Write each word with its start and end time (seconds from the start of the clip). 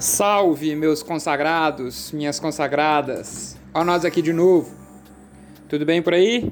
Salve, 0.00 0.74
meus 0.74 1.02
consagrados, 1.02 2.10
minhas 2.10 2.40
consagradas. 2.40 3.58
Olha 3.74 3.84
nós 3.84 4.02
aqui 4.02 4.22
de 4.22 4.32
novo. 4.32 4.74
Tudo 5.68 5.84
bem 5.84 6.00
por 6.00 6.14
aí? 6.14 6.50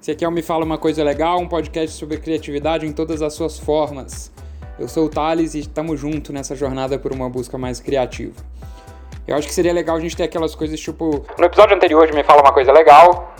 Esse 0.00 0.10
aqui 0.10 0.24
é 0.24 0.28
o 0.28 0.32
Me 0.32 0.42
Fala 0.42 0.64
Uma 0.64 0.76
Coisa 0.76 1.04
Legal, 1.04 1.38
um 1.38 1.46
podcast 1.46 1.96
sobre 1.96 2.16
criatividade 2.16 2.84
em 2.84 2.90
todas 2.90 3.22
as 3.22 3.34
suas 3.34 3.56
formas. 3.56 4.32
Eu 4.80 4.88
sou 4.88 5.06
o 5.06 5.08
Thales 5.08 5.54
e 5.54 5.60
estamos 5.60 6.00
juntos 6.00 6.34
nessa 6.34 6.56
jornada 6.56 6.98
por 6.98 7.12
uma 7.12 7.30
busca 7.30 7.56
mais 7.56 7.78
criativa. 7.78 8.34
Eu 9.28 9.36
acho 9.36 9.46
que 9.46 9.54
seria 9.54 9.72
legal 9.72 9.94
a 9.94 10.00
gente 10.00 10.16
ter 10.16 10.24
aquelas 10.24 10.56
coisas 10.56 10.80
tipo. 10.80 11.24
No 11.38 11.44
episódio 11.44 11.76
anterior 11.76 12.04
de 12.08 12.12
Me 12.12 12.24
Fala 12.24 12.42
Uma 12.42 12.52
Coisa 12.52 12.72
Legal. 12.72 13.32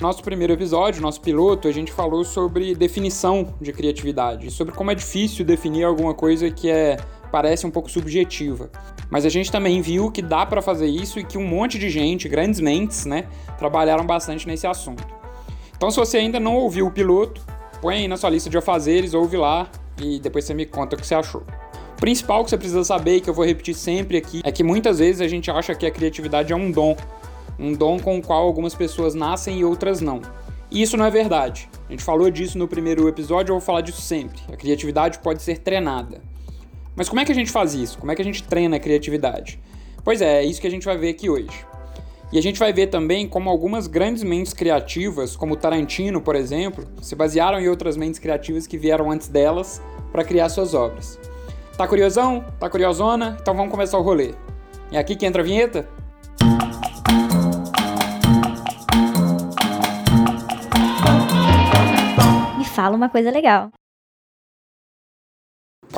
Nosso 0.00 0.22
primeiro 0.22 0.54
episódio, 0.54 1.02
nosso 1.02 1.20
piloto, 1.20 1.68
a 1.68 1.72
gente 1.72 1.92
falou 1.92 2.24
sobre 2.24 2.74
definição 2.74 3.52
de 3.60 3.74
criatividade, 3.74 4.50
sobre 4.50 4.72
como 4.72 4.90
é 4.90 4.94
difícil 4.94 5.44
definir 5.44 5.84
alguma 5.84 6.14
coisa 6.14 6.50
que 6.50 6.70
é 6.70 6.96
parece 7.30 7.66
um 7.66 7.70
pouco 7.70 7.90
subjetiva. 7.90 8.70
Mas 9.10 9.24
a 9.24 9.28
gente 9.28 9.50
também 9.50 9.80
viu 9.80 10.10
que 10.10 10.20
dá 10.20 10.44
para 10.44 10.60
fazer 10.60 10.86
isso 10.86 11.18
e 11.18 11.24
que 11.24 11.38
um 11.38 11.46
monte 11.46 11.78
de 11.78 11.88
gente, 11.88 12.28
grandes 12.28 12.60
mentes, 12.60 13.06
né, 13.06 13.26
trabalharam 13.58 14.04
bastante 14.04 14.46
nesse 14.46 14.66
assunto. 14.66 15.06
Então, 15.76 15.90
se 15.90 15.96
você 15.96 16.18
ainda 16.18 16.40
não 16.40 16.56
ouviu 16.56 16.86
o 16.86 16.90
piloto, 16.90 17.40
põe 17.80 17.96
aí 17.96 18.08
na 18.08 18.16
sua 18.16 18.30
lista 18.30 18.50
de 18.50 18.58
afazeres, 18.58 19.14
ouve 19.14 19.36
lá 19.36 19.70
e 20.02 20.18
depois 20.18 20.44
você 20.44 20.52
me 20.52 20.66
conta 20.66 20.96
o 20.96 20.98
que 20.98 21.06
você 21.06 21.14
achou. 21.14 21.42
O 21.96 22.00
principal 22.00 22.44
que 22.44 22.50
você 22.50 22.56
precisa 22.56 22.84
saber, 22.84 23.16
e 23.16 23.20
que 23.20 23.28
eu 23.28 23.34
vou 23.34 23.44
repetir 23.44 23.74
sempre 23.74 24.16
aqui, 24.16 24.40
é 24.44 24.52
que 24.52 24.62
muitas 24.62 24.98
vezes 25.00 25.20
a 25.20 25.26
gente 25.26 25.50
acha 25.50 25.74
que 25.74 25.84
a 25.84 25.90
criatividade 25.90 26.52
é 26.52 26.56
um 26.56 26.70
dom. 26.70 26.96
Um 27.58 27.72
dom 27.72 27.98
com 27.98 28.18
o 28.18 28.22
qual 28.22 28.44
algumas 28.44 28.74
pessoas 28.74 29.14
nascem 29.14 29.58
e 29.58 29.64
outras 29.64 30.00
não. 30.00 30.22
E 30.70 30.82
isso 30.82 30.96
não 30.96 31.04
é 31.04 31.10
verdade. 31.10 31.68
A 31.88 31.90
gente 31.90 32.04
falou 32.04 32.30
disso 32.30 32.58
no 32.58 32.68
primeiro 32.68 33.08
episódio, 33.08 33.50
eu 33.50 33.56
vou 33.56 33.64
falar 33.64 33.80
disso 33.80 34.00
sempre. 34.00 34.40
A 34.52 34.56
criatividade 34.56 35.18
pode 35.18 35.42
ser 35.42 35.58
treinada. 35.58 36.20
Mas 36.98 37.08
como 37.08 37.20
é 37.20 37.24
que 37.24 37.30
a 37.30 37.34
gente 37.34 37.52
faz 37.52 37.74
isso? 37.74 37.96
Como 37.96 38.10
é 38.10 38.16
que 38.16 38.22
a 38.22 38.24
gente 38.24 38.42
treina 38.42 38.74
a 38.74 38.80
criatividade? 38.80 39.60
Pois 40.02 40.20
é, 40.20 40.42
é 40.42 40.44
isso 40.44 40.60
que 40.60 40.66
a 40.66 40.70
gente 40.70 40.84
vai 40.84 40.98
ver 40.98 41.10
aqui 41.10 41.30
hoje. 41.30 41.64
E 42.32 42.38
a 42.38 42.42
gente 42.42 42.58
vai 42.58 42.72
ver 42.72 42.88
também 42.88 43.28
como 43.28 43.48
algumas 43.48 43.86
grandes 43.86 44.24
mentes 44.24 44.52
criativas, 44.52 45.36
como 45.36 45.54
Tarantino, 45.54 46.20
por 46.20 46.34
exemplo, 46.34 46.88
se 47.00 47.14
basearam 47.14 47.60
em 47.60 47.68
outras 47.68 47.96
mentes 47.96 48.18
criativas 48.18 48.66
que 48.66 48.76
vieram 48.76 49.12
antes 49.12 49.28
delas 49.28 49.80
para 50.10 50.24
criar 50.24 50.48
suas 50.48 50.74
obras. 50.74 51.20
Tá 51.76 51.86
curiosão? 51.86 52.44
Tá 52.58 52.68
curiosona? 52.68 53.38
Então 53.40 53.54
vamos 53.54 53.70
começar 53.70 53.96
o 53.96 54.02
rolê. 54.02 54.34
É 54.90 54.98
aqui 54.98 55.14
que 55.14 55.24
entra 55.24 55.40
a 55.40 55.44
vinheta? 55.44 55.88
Me 62.58 62.64
fala 62.64 62.96
uma 62.96 63.08
coisa 63.08 63.30
legal. 63.30 63.70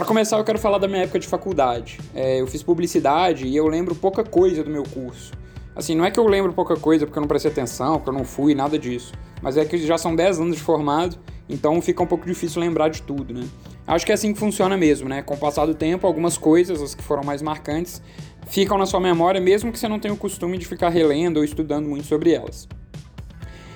Para 0.01 0.07
começar, 0.07 0.39
eu 0.39 0.45
quero 0.45 0.59
falar 0.59 0.79
da 0.79 0.89
minha 0.89 1.03
época 1.03 1.19
de 1.19 1.29
faculdade. 1.29 2.01
É, 2.15 2.41
eu 2.41 2.47
fiz 2.47 2.63
publicidade 2.63 3.47
e 3.47 3.55
eu 3.55 3.67
lembro 3.69 3.95
pouca 3.95 4.25
coisa 4.25 4.65
do 4.65 4.71
meu 4.71 4.83
curso. 4.83 5.31
Assim, 5.77 5.95
não 5.95 6.07
é 6.07 6.11
que 6.11 6.19
eu 6.19 6.27
lembro 6.27 6.55
pouca 6.55 6.75
coisa 6.75 7.05
porque 7.05 7.19
eu 7.19 7.21
não 7.21 7.29
prestei 7.29 7.53
atenção, 7.53 7.97
porque 7.97 8.09
eu 8.09 8.15
não 8.15 8.25
fui, 8.25 8.55
nada 8.55 8.79
disso. 8.79 9.13
Mas 9.43 9.59
é 9.59 9.65
que 9.67 9.77
já 9.77 9.99
são 9.99 10.17
10 10.17 10.41
anos 10.41 10.57
de 10.57 10.63
formado, 10.63 11.19
então 11.47 11.83
fica 11.83 12.03
um 12.03 12.07
pouco 12.07 12.25
difícil 12.25 12.63
lembrar 12.63 12.89
de 12.89 13.03
tudo, 13.03 13.35
né? 13.35 13.47
Acho 13.87 14.07
que 14.07 14.11
é 14.11 14.15
assim 14.15 14.33
que 14.33 14.39
funciona 14.39 14.75
mesmo, 14.75 15.07
né? 15.07 15.21
Com 15.21 15.35
o 15.35 15.37
passar 15.37 15.67
do 15.67 15.75
tempo, 15.75 16.07
algumas 16.07 16.39
coisas, 16.39 16.81
as 16.81 16.95
que 16.95 17.03
foram 17.03 17.23
mais 17.23 17.43
marcantes, 17.43 18.01
ficam 18.47 18.79
na 18.79 18.87
sua 18.87 19.01
memória, 19.01 19.39
mesmo 19.39 19.71
que 19.71 19.79
você 19.79 19.87
não 19.87 20.01
tenha 20.01 20.15
o 20.15 20.17
costume 20.17 20.57
de 20.57 20.67
ficar 20.67 20.89
relendo 20.89 21.37
ou 21.37 21.45
estudando 21.45 21.87
muito 21.87 22.07
sobre 22.07 22.33
elas. 22.33 22.67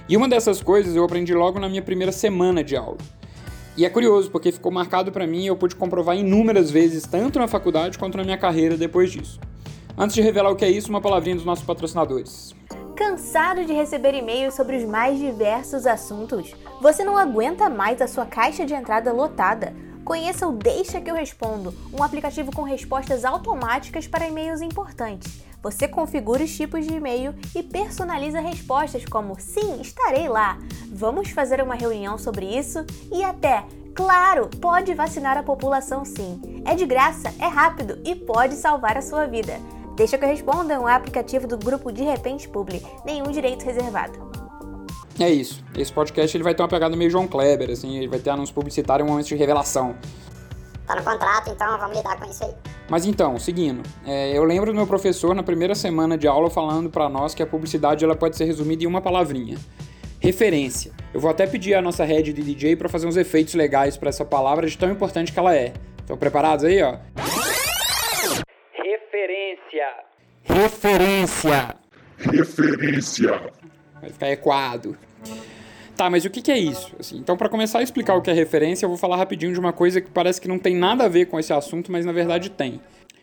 E 0.09 0.17
uma 0.17 0.27
dessas 0.27 0.63
coisas 0.63 0.97
eu 0.97 1.05
aprendi 1.05 1.35
logo 1.35 1.61
na 1.61 1.69
minha 1.69 1.83
primeira 1.83 2.13
semana 2.13 2.65
de 2.65 2.75
aula. 2.77 2.97
E 3.77 3.85
é 3.85 3.91
curioso, 3.91 4.31
porque 4.31 4.53
ficou 4.53 4.71
marcado 4.71 5.11
para 5.11 5.27
mim 5.27 5.43
e 5.43 5.47
eu 5.49 5.57
pude 5.57 5.75
comprovar 5.75 6.17
inúmeras 6.17 6.71
vezes, 6.71 7.03
tanto 7.05 7.41
na 7.41 7.49
faculdade 7.49 7.99
quanto 7.99 8.17
na 8.17 8.23
minha 8.23 8.39
carreira 8.39 8.77
depois 8.77 9.11
disso. 9.11 9.41
Antes 9.99 10.15
de 10.15 10.23
revelar 10.23 10.51
o 10.51 10.57
que 10.57 10.65
é 10.65 10.71
isso, 10.71 10.91
uma 10.91 11.01
palavrinha 11.01 11.35
dos 11.35 11.45
nossos 11.45 11.65
patrocinadores. 11.65 12.55
Cansado 12.95 13.65
de 13.65 13.73
receber 13.73 14.15
e-mails 14.15 14.55
sobre 14.55 14.77
os 14.77 14.85
mais 14.85 15.19
diversos 15.19 15.87
assuntos? 15.87 16.55
Você 16.81 17.03
não 17.03 17.17
aguenta 17.17 17.69
mais 17.69 18.01
a 18.01 18.07
sua 18.07 18.25
caixa 18.25 18.65
de 18.65 18.75
entrada 18.75 19.13
lotada? 19.13 19.75
Conheça 20.05 20.47
o 20.47 20.53
Deixa 20.53 21.01
que 21.01 21.11
eu 21.11 21.15
respondo, 21.15 21.75
um 21.93 22.03
aplicativo 22.03 22.53
com 22.53 22.63
respostas 22.63 23.25
automáticas 23.25 24.07
para 24.07 24.29
e-mails 24.29 24.61
importantes. 24.61 25.44
Você 25.65 25.89
configura 25.89 26.45
os 26.45 26.55
tipos 26.55 26.87
de 26.87 26.93
e-mail 26.93 27.35
e 27.57 27.63
personaliza 27.63 28.39
respostas 28.39 29.07
como 29.07 29.41
sim, 29.41 29.81
estarei 29.81 30.29
lá. 30.29 30.59
Vamos 30.93 31.31
fazer 31.31 31.63
uma 31.63 31.75
reunião 31.75 32.19
sobre 32.19 32.47
isso 32.47 32.85
e 33.11 33.25
até 33.25 33.65
Claro, 33.95 34.51
pode 34.61 34.93
vacinar 34.93 35.39
a 35.39 35.43
população 35.43 36.05
sim. 36.05 36.41
É 36.67 36.75
de 36.75 36.85
graça, 36.85 37.33
é 37.39 37.47
rápido 37.47 37.99
e 38.05 38.15
pode 38.15 38.57
salvar 38.57 38.99
a 38.99 39.03
sua 39.03 39.25
vida. 39.25 39.59
Deixa 39.97 40.19
que 40.19 40.25
eu 40.25 40.29
responda 40.29 40.81
um 40.81 40.87
aplicativo 40.87 41.47
do 41.47 41.57
grupo 41.57 41.93
De 41.93 42.03
Repente 42.03 42.49
Publi. 42.49 42.85
Nenhum 43.07 43.31
direito 43.31 43.65
reservado. 43.65 44.19
É 45.19 45.31
isso. 45.31 45.65
Esse 45.77 45.93
podcast 45.93 46.37
ele 46.37 46.43
vai 46.43 46.55
ter 46.55 46.63
uma 46.63 46.69
pegada 46.69 46.97
meio 46.97 47.09
João 47.09 47.29
Kleber, 47.29 47.71
assim, 47.71 47.97
ele 47.97 48.09
vai 48.09 48.19
ter 48.19 48.31
anúncio 48.31 48.55
publicitário 48.55 49.05
e 49.05 49.07
um 49.07 49.11
momento 49.13 49.29
de 49.29 49.37
revelação. 49.37 49.95
Tá 50.87 50.97
no 50.97 51.03
contrato, 51.03 51.51
então 51.51 51.79
vamos 51.79 51.97
lidar 51.97 52.19
com 52.19 52.31
isso 52.31 52.45
aí. 52.45 52.55
Mas 52.89 53.07
então, 53.07 53.39
seguindo, 53.39 53.83
é, 54.07 54.37
eu 54.37 54.45
lembro 54.45 54.71
do 54.71 54.77
meu 54.77 54.87
professor 54.87 55.35
na 55.35 55.43
primeira 55.43 55.75
semana 55.75 56.19
de 56.19 56.29
aula 56.29 56.51
falando 56.51 56.91
para 56.91 57.09
nós 57.09 57.35
que 57.35 57.43
a 57.43 57.47
publicidade 57.47 58.05
ela 58.05 58.15
pode 58.15 58.37
ser 58.37 58.45
resumida 58.45 58.85
em 58.85 58.87
uma 58.87 59.01
palavrinha: 59.01 59.57
referência. 60.21 60.93
Eu 61.13 61.21
vou 61.21 61.31
até 61.31 61.47
pedir 61.47 61.75
a 61.75 61.81
nossa 61.81 62.05
head 62.05 62.33
de 62.33 62.43
DJ 62.43 62.77
para 62.77 62.89
fazer 62.89 63.07
uns 63.07 63.17
efeitos 63.17 63.55
legais 63.55 63.97
para 63.97 64.11
essa 64.11 64.25
palavra 64.25 64.67
de 64.67 64.77
tão 64.77 64.91
importante 64.91 65.33
que 65.33 65.39
ela 65.39 65.57
é. 65.57 65.73
Estão 66.01 66.19
preparados 66.19 66.65
aí, 66.67 66.83
ó? 66.83 66.99
Referência. 68.73 69.89
Referência. 70.43 71.77
Referência. 72.19 73.53
Vai 74.01 74.11
ficar 74.11 74.31
equado. 74.31 74.99
Tá, 75.97 76.11
mas 76.11 76.25
o 76.25 76.31
que, 76.31 76.43
que 76.43 76.51
é 76.51 76.59
isso? 76.59 76.93
Assim, 76.99 77.19
então, 77.19 77.37
para 77.37 77.49
começar 77.49 77.79
a 77.79 77.83
explicar 77.83 78.17
o 78.17 78.23
que 78.23 78.31
é 78.31 78.35
referência, 78.35 78.85
eu 78.85 78.89
vou 78.89 78.99
falar 78.99 79.17
rapidinho 79.17 79.53
de 79.53 79.61
uma 79.61 79.73
coisa 79.73 80.01
que 80.01 80.11
parece 80.11 80.41
que 80.41 80.49
não 80.49 80.59
tem 80.59 80.75
nada 80.75 81.05
a 81.05 81.09
ver 81.09 81.27
com 81.27 81.39
esse 81.39 81.53
assunto, 81.53 81.93
mas 81.93 82.05
na 82.05 82.13
verdade 82.13 82.51
tem. 82.51 82.81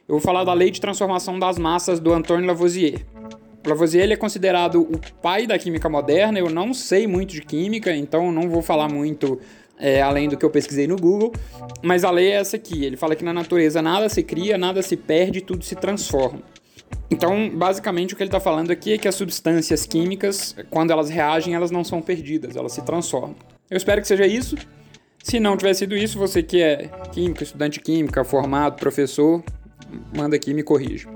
Eu 0.08 0.16
vou 0.16 0.20
falar 0.22 0.44
da 0.44 0.54
lei 0.54 0.72
de 0.72 0.80
transformação 0.80 1.38
das 1.38 1.58
massas 1.58 2.00
do 2.00 2.14
Antoine 2.14 2.48
Lavoisier. 2.48 3.06
Lavoisier 3.66 4.04
ele 4.04 4.14
é 4.14 4.18
considerado 4.18 4.82
o 4.82 5.00
pai 5.22 5.46
da 5.46 5.58
química 5.60 5.88
moderna. 5.90 6.40
Eu 6.40 6.50
não 6.50 6.74
sei 6.74 7.08
muito 7.08 7.34
de 7.34 7.42
química, 7.42 7.94
então 7.96 8.32
não 8.32 8.50
vou 8.50 8.62
falar 8.62 8.90
muito 8.90 9.40
é, 9.78 10.02
além 10.02 10.30
do 10.30 10.38
que 10.38 10.46
eu 10.46 10.50
pesquisei 10.50 10.88
no 10.88 10.96
Google. 10.96 11.32
Mas 11.82 12.04
a 12.04 12.12
lei 12.12 12.32
é 12.32 12.36
essa 12.36 12.56
aqui: 12.56 12.86
ele 12.86 12.98
fala 12.98 13.16
que 13.16 13.24
na 13.24 13.34
natureza 13.34 13.82
nada 13.82 14.10
se 14.10 14.24
cria, 14.24 14.58
nada 14.58 14.82
se 14.82 14.96
perde, 14.96 15.42
tudo 15.42 15.64
se 15.64 15.76
transforma. 15.76 16.40
Então, 17.10 17.50
basicamente, 17.50 18.14
o 18.14 18.18
que 18.18 18.24
ele 18.24 18.30
está 18.30 18.40
falando 18.40 18.72
aqui 18.72 18.94
é 18.94 18.98
que 18.98 19.08
as 19.08 19.16
substâncias 19.16 19.86
químicas, 19.86 20.56
quando 20.70 20.92
elas 20.92 21.10
reagem, 21.10 21.54
elas 21.54 21.70
não 21.70 21.84
são 21.84 22.02
perdidas, 22.02 22.56
elas 22.56 22.72
se 22.72 22.82
transformam. 22.84 23.36
Eu 23.70 23.78
espero 23.78 24.02
que 24.02 24.08
seja 24.08 24.26
isso. 24.26 24.56
Se 25.24 25.40
não 25.40 25.56
tiver 25.58 25.74
sido 25.74 25.96
isso, 25.96 26.18
você 26.18 26.42
que 26.42 26.62
é 26.62 26.90
químico, 27.12 27.44
estudante 27.44 27.74
de 27.74 27.82
química, 27.82 28.24
formado, 28.24 28.78
professor, 28.78 29.44
manda 30.16 30.36
aqui 30.36 30.52
e 30.52 30.54
me 30.54 30.64
corrija. 30.64 31.10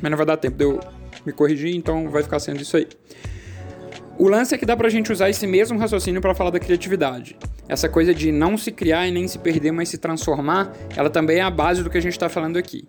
Mas 0.00 0.10
não 0.10 0.16
vai 0.16 0.26
dar 0.26 0.36
tempo 0.36 0.56
de 0.56 0.64
eu 0.64 0.80
me 1.24 1.32
corrigir, 1.32 1.74
então 1.74 2.10
vai 2.10 2.22
ficar 2.22 2.38
sendo 2.40 2.60
isso 2.60 2.76
aí. 2.76 2.86
O 4.18 4.28
lance 4.28 4.54
é 4.54 4.58
que 4.58 4.66
dá 4.66 4.76
pra 4.76 4.88
gente 4.90 5.10
usar 5.10 5.30
esse 5.30 5.46
mesmo 5.46 5.78
raciocínio 5.78 6.20
para 6.20 6.34
falar 6.34 6.50
da 6.50 6.60
criatividade. 6.60 7.36
Essa 7.66 7.88
coisa 7.88 8.12
de 8.12 8.30
não 8.30 8.58
se 8.58 8.70
criar 8.70 9.06
e 9.06 9.10
nem 9.10 9.26
se 9.26 9.38
perder, 9.38 9.72
mas 9.72 9.88
se 9.88 9.96
transformar, 9.96 10.72
ela 10.94 11.08
também 11.08 11.38
é 11.38 11.42
a 11.42 11.50
base 11.50 11.82
do 11.82 11.88
que 11.88 11.96
a 11.96 12.02
gente 12.02 12.12
está 12.12 12.28
falando 12.28 12.58
aqui. 12.58 12.86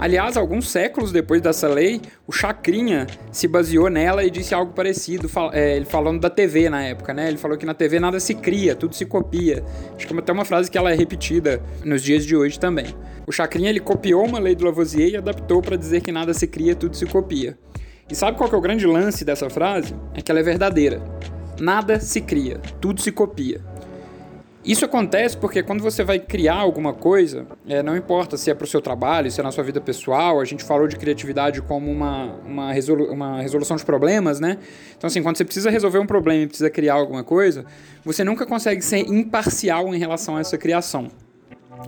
Aliás, 0.00 0.38
alguns 0.38 0.66
séculos 0.70 1.12
depois 1.12 1.42
dessa 1.42 1.68
lei, 1.68 2.00
o 2.26 2.32
Chacrinha 2.32 3.06
se 3.30 3.46
baseou 3.46 3.90
nela 3.90 4.24
e 4.24 4.30
disse 4.30 4.54
algo 4.54 4.72
parecido, 4.72 5.30
é, 5.52 5.76
ele 5.76 5.84
falando 5.84 6.18
da 6.18 6.30
TV 6.30 6.70
na 6.70 6.82
época, 6.82 7.12
né? 7.12 7.28
Ele 7.28 7.36
falou 7.36 7.58
que 7.58 7.66
na 7.66 7.74
TV 7.74 8.00
nada 8.00 8.18
se 8.18 8.34
cria, 8.34 8.74
tudo 8.74 8.94
se 8.94 9.04
copia. 9.04 9.62
Acho 9.94 10.06
que 10.06 10.14
é 10.14 10.18
até 10.18 10.32
uma 10.32 10.46
frase 10.46 10.70
que 10.70 10.78
ela 10.78 10.90
é 10.90 10.94
repetida 10.94 11.62
nos 11.84 12.02
dias 12.02 12.24
de 12.24 12.34
hoje 12.34 12.58
também. 12.58 12.86
O 13.26 13.32
Chacrinha 13.32 13.68
ele 13.68 13.78
copiou 13.78 14.24
uma 14.24 14.38
lei 14.38 14.54
do 14.54 14.64
Lavoisier 14.64 15.10
e 15.10 15.16
adaptou 15.18 15.60
para 15.60 15.76
dizer 15.76 16.00
que 16.00 16.10
nada 16.10 16.32
se 16.32 16.46
cria, 16.46 16.74
tudo 16.74 16.96
se 16.96 17.04
copia. 17.04 17.58
E 18.10 18.14
sabe 18.14 18.38
qual 18.38 18.50
é 18.50 18.56
o 18.56 18.60
grande 18.60 18.86
lance 18.86 19.22
dessa 19.22 19.50
frase? 19.50 19.94
É 20.14 20.22
que 20.22 20.30
ela 20.30 20.40
é 20.40 20.42
verdadeira. 20.42 21.02
Nada 21.60 22.00
se 22.00 22.22
cria, 22.22 22.56
tudo 22.80 23.02
se 23.02 23.12
copia. 23.12 23.60
Isso 24.62 24.84
acontece 24.84 25.38
porque 25.38 25.62
quando 25.62 25.80
você 25.80 26.04
vai 26.04 26.18
criar 26.18 26.56
alguma 26.56 26.92
coisa, 26.92 27.46
é, 27.66 27.82
não 27.82 27.96
importa 27.96 28.36
se 28.36 28.50
é 28.50 28.54
para 28.54 28.64
o 28.64 28.68
seu 28.68 28.82
trabalho, 28.82 29.30
se 29.30 29.40
é 29.40 29.42
na 29.42 29.50
sua 29.50 29.64
vida 29.64 29.80
pessoal, 29.80 30.38
a 30.38 30.44
gente 30.44 30.62
falou 30.62 30.86
de 30.86 30.96
criatividade 30.96 31.62
como 31.62 31.90
uma, 31.90 32.34
uma, 32.44 32.70
resolu 32.70 33.10
uma 33.10 33.40
resolução 33.40 33.74
de 33.76 33.84
problemas, 33.86 34.38
né? 34.38 34.58
Então, 34.98 35.08
assim, 35.08 35.22
quando 35.22 35.38
você 35.38 35.46
precisa 35.46 35.70
resolver 35.70 35.98
um 35.98 36.06
problema 36.06 36.42
e 36.42 36.46
precisa 36.46 36.68
criar 36.68 36.94
alguma 36.94 37.24
coisa, 37.24 37.64
você 38.04 38.22
nunca 38.22 38.44
consegue 38.44 38.82
ser 38.82 38.98
imparcial 38.98 39.94
em 39.94 39.98
relação 39.98 40.36
a 40.36 40.40
essa 40.40 40.58
criação. 40.58 41.08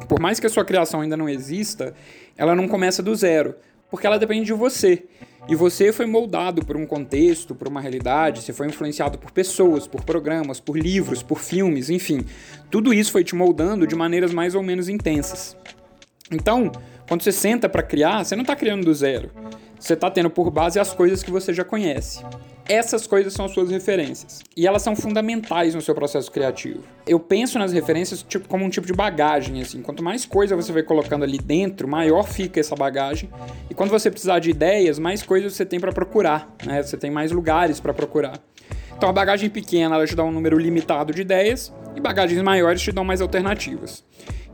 Por 0.09 0.19
mais 0.19 0.41
que 0.41 0.47
a 0.47 0.51
sua 0.51 0.65
criação 0.65 1.03
ainda 1.03 1.17
não 1.17 1.29
exista, 1.29 1.93
ela 2.39 2.55
não 2.55 2.67
começa 2.67 3.03
do 3.03 3.15
zero, 3.15 3.55
porque 3.93 4.07
ela 4.07 4.19
depende 4.19 4.47
de 4.47 4.55
você. 4.55 5.05
E 5.47 5.55
você 5.55 5.93
foi 5.93 6.07
moldado 6.07 6.65
por 6.65 6.79
um 6.79 6.87
contexto, 6.87 7.55
por 7.55 7.69
uma 7.69 7.79
realidade, 7.79 8.41
você 8.41 8.51
foi 8.53 8.67
influenciado 8.67 9.19
por 9.19 9.31
pessoas, 9.31 9.87
por 9.87 10.03
programas, 10.03 10.59
por 10.59 10.79
livros, 10.79 11.23
por 11.23 11.41
filmes, 11.41 11.91
enfim. 11.91 12.25
Tudo 12.71 12.95
isso 12.95 13.13
foi 13.13 13.23
te 13.23 13.35
moldando 13.35 13.87
de 13.87 13.95
maneiras 13.95 14.33
mais 14.33 14.55
ou 14.55 14.63
menos 14.63 14.89
intensas. 14.89 15.55
Então, 16.31 16.73
Quando 17.13 17.23
você 17.23 17.33
senta 17.33 17.69
para 17.69 17.83
criar, 17.83 18.25
você 18.25 18.35
não 18.35 18.41
está 18.43 18.57
criando 18.57 18.87
do 18.87 18.95
zero. 18.95 19.31
Você 19.79 19.93
está 19.93 20.11
tendo 20.11 20.31
por 20.31 20.51
base 20.51 20.79
as 20.79 20.95
coisas 20.95 21.23
que 21.23 21.31
você 21.31 21.53
já 21.53 21.63
conhece. 21.63 22.25
Essas 22.69 23.07
coisas 23.07 23.33
são 23.33 23.49
suas 23.49 23.71
referências. 23.71 24.41
E 24.57 24.67
elas 24.67 24.83
são 24.83 24.95
fundamentais 24.95 25.75
no 25.75 25.83
seu 25.83 25.95
processo 25.95 26.31
criativo. 26.31 26.83
Eu 27.07 27.19
penso 27.19 27.59
nas 27.59 27.73
referências 27.73 28.23
tipo, 28.23 28.49
como 28.49 28.65
um 28.65 28.71
tipo 28.71 28.87
de 28.87 28.93
bagagem, 28.93 29.61
assim. 29.61 29.83
Quanto 29.83 30.03
mais 30.03 30.25
coisa 30.25 30.55
você 30.55 30.73
vai 30.73 30.83
colocando 30.83 31.25
ali 31.25 31.39
dentro, 31.39 31.89
maior 31.89 32.23
fica 32.23 32.61
essa 32.61 32.77
bagagem. 32.77 33.29
E 33.69 33.75
quando 33.75 33.91
você 33.91 34.11
precisar 34.11 34.39
de 34.39 34.51
ideias, 34.51 34.99
mais 34.99 35.23
coisas 35.23 35.55
você 35.55 35.67
tem 35.67 35.81
para 35.81 35.93
procurar, 35.93 36.55
né? 36.65 36.83
Você 36.83 36.97
tem 36.97 37.11
mais 37.11 37.33
lugares 37.33 37.81
para 37.81 37.93
procurar. 37.93 38.39
Então 38.97 39.09
a 39.09 39.13
bagagem 39.13 39.51
pequena 39.51 39.97
ela 39.97 40.07
te 40.07 40.15
dá 40.15 40.23
um 40.23 40.31
número 40.31 40.57
limitado 40.57 41.13
de 41.13 41.23
ideias 41.23 41.73
e 41.97 42.01
bagagens 42.01 42.41
maiores 42.41 42.81
te 42.81 42.93
dão 42.93 43.05
mais 43.05 43.21
alternativas. 43.21 44.05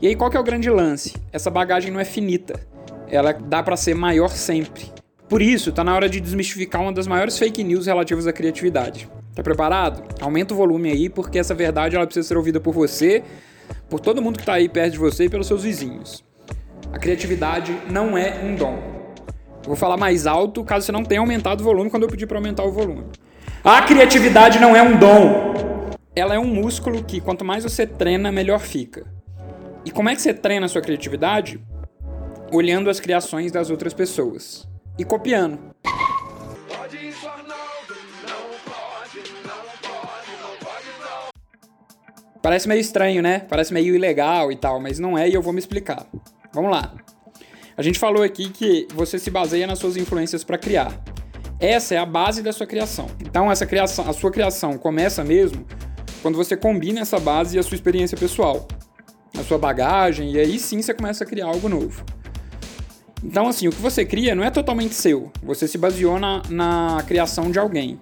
E 0.01 0.07
aí 0.07 0.15
qual 0.15 0.31
que 0.31 0.37
é 0.37 0.39
o 0.39 0.43
grande 0.43 0.69
lance? 0.69 1.13
Essa 1.31 1.51
bagagem 1.51 1.91
não 1.91 1.99
é 1.99 2.05
finita. 2.05 2.59
Ela 3.07 3.33
dá 3.33 3.61
para 3.61 3.77
ser 3.77 3.93
maior 3.93 4.29
sempre. 4.29 4.98
Por 5.29 5.43
isso, 5.43 5.71
tá 5.71 5.83
na 5.83 5.93
hora 5.93 6.09
de 6.09 6.19
desmistificar 6.19 6.81
uma 6.81 6.91
das 6.91 7.05
maiores 7.05 7.37
fake 7.37 7.63
news 7.63 7.85
relativas 7.85 8.25
à 8.25 8.33
criatividade. 8.33 9.07
Tá 9.35 9.43
preparado? 9.43 10.03
Aumenta 10.19 10.55
o 10.55 10.57
volume 10.57 10.89
aí, 10.89 11.07
porque 11.07 11.37
essa 11.37 11.53
verdade 11.53 11.95
ela 11.95 12.07
precisa 12.07 12.27
ser 12.27 12.35
ouvida 12.35 12.59
por 12.59 12.73
você, 12.73 13.23
por 13.87 13.99
todo 13.99 14.23
mundo 14.23 14.39
que 14.39 14.45
tá 14.45 14.53
aí 14.53 14.67
perto 14.67 14.93
de 14.93 14.97
você 14.97 15.25
e 15.25 15.29
pelos 15.29 15.45
seus 15.45 15.61
vizinhos. 15.61 16.25
A 16.91 16.97
criatividade 16.97 17.77
não 17.91 18.17
é 18.17 18.43
um 18.43 18.55
dom. 18.55 18.81
Eu 19.61 19.67
vou 19.67 19.75
falar 19.75 19.97
mais 19.97 20.25
alto 20.25 20.63
caso 20.63 20.87
você 20.87 20.91
não 20.91 21.03
tenha 21.03 21.21
aumentado 21.21 21.61
o 21.61 21.63
volume 21.63 21.91
quando 21.91 22.03
eu 22.03 22.09
pedir 22.09 22.25
para 22.25 22.39
aumentar 22.39 22.63
o 22.63 22.71
volume. 22.71 23.03
A 23.63 23.83
criatividade 23.83 24.57
não 24.57 24.75
é 24.75 24.81
um 24.81 24.97
dom. 24.97 25.53
Ela 26.15 26.33
é 26.33 26.39
um 26.39 26.47
músculo 26.47 27.03
que 27.03 27.21
quanto 27.21 27.45
mais 27.45 27.63
você 27.63 27.85
treina, 27.85 28.31
melhor 28.31 28.61
fica. 28.61 29.05
E 29.85 29.91
como 29.91 30.09
é 30.09 30.15
que 30.15 30.23
você 30.23 30.33
treina 30.33 30.65
a 30.65 30.69
sua 30.69 30.81
criatividade? 30.81 31.61
Olhando 32.51 32.89
as 32.89 32.99
criações 32.99 33.51
das 33.51 33.69
outras 33.69 33.93
pessoas 33.93 34.68
e 34.99 35.05
copiando. 35.05 35.57
Parece 42.41 42.67
meio 42.67 42.81
estranho, 42.81 43.21
né? 43.21 43.39
Parece 43.39 43.73
meio 43.73 43.95
ilegal 43.95 44.51
e 44.51 44.55
tal, 44.55 44.79
mas 44.79 44.99
não 44.99 45.17
é 45.17 45.27
e 45.27 45.33
eu 45.33 45.41
vou 45.41 45.53
me 45.53 45.59
explicar. 45.59 46.05
Vamos 46.53 46.71
lá. 46.71 46.93
A 47.77 47.81
gente 47.81 47.97
falou 47.97 48.23
aqui 48.23 48.49
que 48.49 48.87
você 48.93 49.17
se 49.17 49.31
baseia 49.31 49.65
nas 49.65 49.79
suas 49.79 49.95
influências 49.95 50.43
para 50.43 50.57
criar. 50.57 51.01
Essa 51.59 51.95
é 51.95 51.97
a 51.97 52.05
base 52.05 52.41
da 52.41 52.51
sua 52.51 52.67
criação. 52.67 53.07
Então 53.21 53.51
essa 53.51 53.65
criação, 53.65 54.09
a 54.09 54.13
sua 54.13 54.31
criação 54.31 54.77
começa 54.77 55.23
mesmo 55.23 55.65
quando 56.21 56.35
você 56.35 56.57
combina 56.57 57.01
essa 57.01 57.19
base 57.19 57.55
e 57.55 57.59
a 57.59 57.63
sua 57.63 57.75
experiência 57.75 58.17
pessoal, 58.17 58.67
a 59.37 59.43
sua 59.43 59.57
bagagem, 59.57 60.33
e 60.33 60.39
aí 60.39 60.59
sim 60.59 60.81
você 60.81 60.93
começa 60.93 61.23
a 61.23 61.27
criar 61.27 61.45
algo 61.45 61.69
novo. 61.69 62.03
Então, 63.23 63.47
assim, 63.47 63.67
o 63.67 63.71
que 63.71 63.81
você 63.81 64.05
cria 64.05 64.33
não 64.33 64.43
é 64.43 64.49
totalmente 64.49 64.93
seu. 64.93 65.31
Você 65.43 65.67
se 65.67 65.77
baseou 65.77 66.19
na, 66.19 66.41
na 66.49 67.03
criação 67.07 67.51
de 67.51 67.59
alguém. 67.59 67.99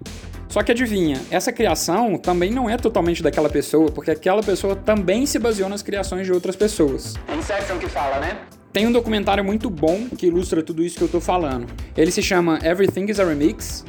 Só 0.50 0.64
que 0.64 0.72
adivinha, 0.72 1.22
essa 1.30 1.52
criação 1.52 2.18
também 2.18 2.52
não 2.52 2.70
é 2.70 2.78
totalmente 2.78 3.22
daquela 3.22 3.50
pessoa, 3.50 3.92
porque 3.92 4.12
aquela 4.12 4.42
pessoa 4.42 4.76
também 4.76 5.26
se 5.26 5.38
baseou 5.38 5.70
nas 5.70 5.82
criações 5.82 6.26
de 6.26 6.32
outras 6.32 6.56
pessoas. 6.56 7.16
Inception 7.38 7.78
que 7.78 7.88
fala, 7.88 8.20
né? 8.20 8.38
Tem 8.72 8.88
um 8.88 8.92
documentário 8.92 9.44
muito 9.44 9.70
bom 9.70 10.08
que 10.08 10.28
ilustra 10.28 10.62
tudo 10.64 10.84
isso 10.84 10.98
que 10.98 11.04
eu 11.04 11.08
tô 11.08 11.20
falando. 11.20 11.68
Ele 11.96 12.12
se 12.12 12.22
chama 12.22 12.60
Everything 12.64 13.06
is 13.10 13.20
a 13.20 13.26
Remix. 13.26 13.84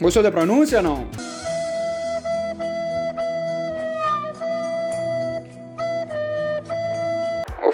Gostou 0.00 0.22
da 0.22 0.30
pronúncia 0.30 0.78
ou 0.78 0.84
não? 0.84 1.08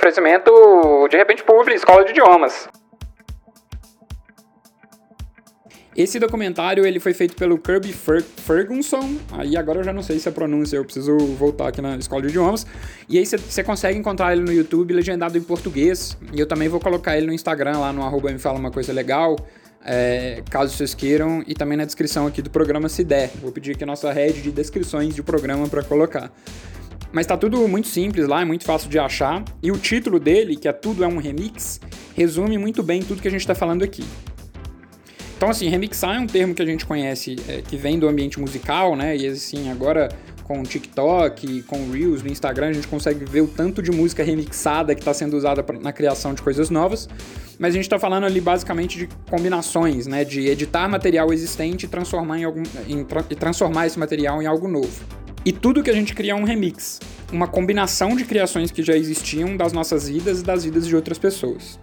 Oferecimento 0.08 1.06
de 1.10 1.19
repente 1.19 1.44
público, 1.44 1.76
escola 1.76 2.02
de 2.02 2.12
idiomas. 2.12 2.66
Esse 5.94 6.19
documentário 6.19 6.87
ele 6.87 6.99
foi 6.99 7.12
feito 7.12 7.37
pelo 7.37 7.58
Kirby 7.58 7.93
Fer 7.93 8.22
Ferguson. 8.22 9.19
Aí 9.32 9.55
agora 9.55 9.81
eu 9.81 9.84
já 9.84 9.93
não 9.93 10.02
sei 10.02 10.19
se 10.19 10.26
a 10.26 10.32
pronúncia, 10.32 10.78
eu 10.78 10.84
preciso 10.84 11.14
voltar 11.19 11.69
aqui 11.69 11.82
na 11.82 11.96
escola 11.96 12.22
de 12.22 12.28
idiomas. 12.28 12.66
E 13.06 13.19
aí 13.19 13.26
você 13.26 13.62
consegue 13.62 13.99
encontrar 13.99 14.32
ele 14.32 14.40
no 14.40 14.50
YouTube 14.50 14.94
legendado 14.94 15.37
em 15.37 15.43
português. 15.43 16.16
E 16.32 16.40
eu 16.40 16.46
também 16.46 16.69
vou 16.69 16.81
colocar 16.81 17.19
ele 17.19 17.26
no 17.26 17.32
Instagram 17.34 17.78
lá 17.78 17.93
no 17.93 18.02
arroba 18.02 18.32
me 18.32 18.38
fala 18.38 18.58
uma 18.58 18.70
coisa 18.70 18.94
legal. 18.94 19.37
É, 19.84 20.43
caso 20.50 20.75
vocês 20.75 20.94
queiram, 20.94 21.44
e 21.46 21.55
também 21.55 21.76
na 21.76 21.84
descrição 21.84 22.26
aqui 22.26 22.40
do 22.40 22.49
programa 22.49 22.88
se 22.88 23.05
der. 23.05 23.31
Vou 23.43 23.52
pedir 23.52 23.72
aqui 23.72 23.84
a 23.84 23.87
nossa 23.87 24.10
rede 24.10 24.40
de 24.40 24.50
descrições 24.50 25.14
de 25.14 25.22
programa 25.22 25.69
para 25.69 25.82
colocar. 25.82 26.32
Mas 27.12 27.26
tá 27.26 27.37
tudo 27.37 27.66
muito 27.66 27.88
simples 27.88 28.26
lá, 28.26 28.43
é 28.43 28.44
muito 28.44 28.64
fácil 28.64 28.90
de 28.90 28.99
achar. 28.99 29.43
E 29.62 29.70
o 29.70 29.78
título 29.78 30.20
dele, 30.20 30.56
que 30.56 30.69
é 30.69 30.72
Tudo 30.72 31.02
é 31.02 31.08
um 31.08 31.19
Remix, 31.19 31.81
resume 32.14 32.58
muito 32.58 32.82
bem 32.82 33.02
tudo 33.02 33.22
que 33.22 33.28
a 33.28 33.31
gente 33.31 33.40
está 33.40 33.55
falando 33.55 33.82
aqui. 33.82 34.05
Então, 35.37 35.49
assim, 35.49 35.69
remixar 35.69 36.16
é 36.16 36.19
um 36.19 36.26
termo 36.26 36.52
que 36.52 36.60
a 36.60 36.66
gente 36.66 36.84
conhece, 36.84 37.37
é, 37.49 37.62
que 37.62 37.76
vem 37.76 37.96
do 37.96 38.08
ambiente 38.08 38.40
musical, 38.40 38.96
né? 38.96 39.16
E 39.16 39.26
assim, 39.28 39.70
agora 39.70 40.08
com 40.43 40.60
o 40.60 40.62
TikTok, 40.64 41.62
com 41.62 41.78
o 41.78 41.93
Reels 41.93 42.22
no 42.22 42.28
Instagram, 42.31 42.69
a 42.69 42.72
gente 42.72 42.88
consegue 42.88 43.25
ver 43.25 43.43
o 43.43 43.46
tanto 43.46 43.82
de 43.82 43.93
música 43.93 44.25
remixada 44.25 44.94
que 44.94 45.00
está 45.00 45.12
sendo 45.12 45.37
usada 45.37 45.64
na 45.81 45.93
criação 45.93 46.32
de 46.32 46.40
coisas 46.43 46.70
novas. 46.70 47.08
Mas 47.58 47.75
a 47.75 47.75
gente 47.75 47.84
está 47.84 47.99
falando 47.99 48.25
ali 48.25 48.40
basicamente 48.40 48.99
de 48.99 49.08
combinações, 49.31 50.06
né? 50.06 50.25
De 50.25 50.49
editar 50.49 50.88
material 50.88 51.32
existente 51.32 51.87
e 51.87 51.88
transformar, 51.88 52.38
em 52.38 52.44
algum, 52.44 52.62
em, 52.88 53.06
e 53.31 53.34
transformar 53.37 53.87
esse 53.87 53.99
material 53.99 54.43
em 54.43 54.46
algo 54.46 54.66
novo. 54.66 55.05
E 55.44 55.52
tudo 55.52 55.82
que 55.82 55.90
a 55.90 55.94
gente 55.94 56.14
cria 56.14 56.32
é 56.32 56.35
um 56.35 56.44
remix, 56.44 57.00
uma 57.32 57.46
combinação 57.46 58.17
de 58.17 58.25
criações 58.25 58.70
que 58.70 58.82
já 58.82 58.96
existiam 58.96 59.56
das 59.56 59.73
nossas 59.73 60.08
vidas 60.08 60.40
e 60.40 60.44
das 60.44 60.64
vidas 60.64 60.87
de 60.87 60.94
outras 60.94 61.19
pessoas. 61.19 61.79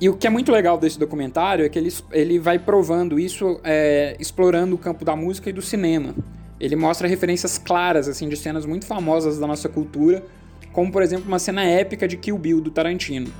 E 0.00 0.08
o 0.08 0.16
que 0.16 0.26
é 0.26 0.30
muito 0.30 0.50
legal 0.50 0.78
desse 0.78 0.98
documentário 0.98 1.64
é 1.64 1.68
que 1.68 1.78
ele, 1.78 1.92
ele 2.10 2.38
vai 2.38 2.58
provando 2.58 3.20
isso, 3.20 3.60
é, 3.62 4.16
explorando 4.18 4.74
o 4.74 4.78
campo 4.78 5.04
da 5.04 5.14
música 5.14 5.50
e 5.50 5.52
do 5.52 5.62
cinema. 5.62 6.14
Ele 6.58 6.76
mostra 6.76 7.06
referências 7.06 7.58
claras 7.58 8.08
assim 8.08 8.28
de 8.28 8.36
cenas 8.36 8.64
muito 8.64 8.86
famosas 8.86 9.38
da 9.38 9.46
nossa 9.46 9.68
cultura, 9.68 10.24
como 10.72 10.90
por 10.90 11.02
exemplo 11.02 11.26
uma 11.28 11.38
cena 11.38 11.64
épica 11.64 12.08
de 12.08 12.16
Kill 12.16 12.38
Bill 12.38 12.60
do 12.60 12.70
Tarantino. 12.70 13.32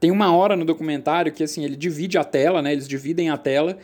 Tem 0.00 0.10
uma 0.10 0.34
hora 0.34 0.54
no 0.54 0.64
documentário 0.64 1.32
que 1.32 1.42
assim 1.42 1.64
ele 1.64 1.76
divide 1.76 2.18
a 2.18 2.24
tela, 2.24 2.62
né? 2.62 2.72
Eles 2.72 2.86
dividem 2.86 3.30
a 3.30 3.36
tela 3.36 3.78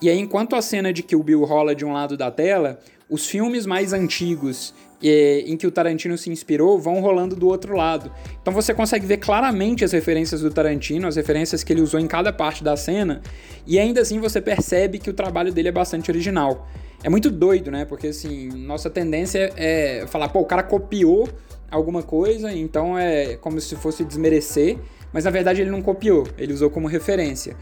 e 0.00 0.08
aí 0.08 0.18
enquanto 0.18 0.56
a 0.56 0.62
cena 0.62 0.92
de 0.92 1.02
Kill 1.02 1.22
Bill 1.22 1.44
rola 1.44 1.74
de 1.74 1.84
um 1.84 1.92
lado 1.92 2.16
da 2.16 2.30
tela, 2.30 2.78
os 3.08 3.26
filmes 3.26 3.66
mais 3.66 3.92
antigos 3.92 4.74
em 5.02 5.54
que 5.58 5.66
o 5.66 5.70
Tarantino 5.70 6.16
se 6.16 6.30
inspirou 6.30 6.78
vão 6.78 7.00
rolando 7.00 7.36
do 7.36 7.46
outro 7.46 7.76
lado. 7.76 8.10
Então 8.40 8.54
você 8.54 8.72
consegue 8.72 9.04
ver 9.04 9.18
claramente 9.18 9.84
as 9.84 9.92
referências 9.92 10.40
do 10.40 10.50
Tarantino, 10.50 11.06
as 11.06 11.16
referências 11.16 11.62
que 11.62 11.74
ele 11.74 11.82
usou 11.82 12.00
em 12.00 12.06
cada 12.06 12.32
parte 12.32 12.64
da 12.64 12.74
cena, 12.74 13.20
e 13.66 13.78
ainda 13.78 14.00
assim 14.00 14.18
você 14.18 14.40
percebe 14.40 14.98
que 14.98 15.10
o 15.10 15.12
trabalho 15.12 15.52
dele 15.52 15.68
é 15.68 15.72
bastante 15.72 16.10
original. 16.10 16.66
É 17.02 17.10
muito 17.10 17.30
doido, 17.30 17.70
né? 17.70 17.84
Porque 17.84 18.06
assim, 18.06 18.48
nossa 18.48 18.88
tendência 18.88 19.52
é 19.56 20.06
falar, 20.08 20.30
pô, 20.30 20.40
o 20.40 20.46
cara 20.46 20.62
copiou 20.62 21.28
alguma 21.70 22.02
coisa, 22.02 22.50
então 22.50 22.98
é 22.98 23.36
como 23.36 23.60
se 23.60 23.76
fosse 23.76 24.06
desmerecer, 24.06 24.78
mas 25.12 25.24
na 25.24 25.30
verdade 25.30 25.60
ele 25.60 25.70
não 25.70 25.82
copiou, 25.82 26.26
ele 26.38 26.54
usou 26.54 26.70
como 26.70 26.88
referência. 26.88 27.54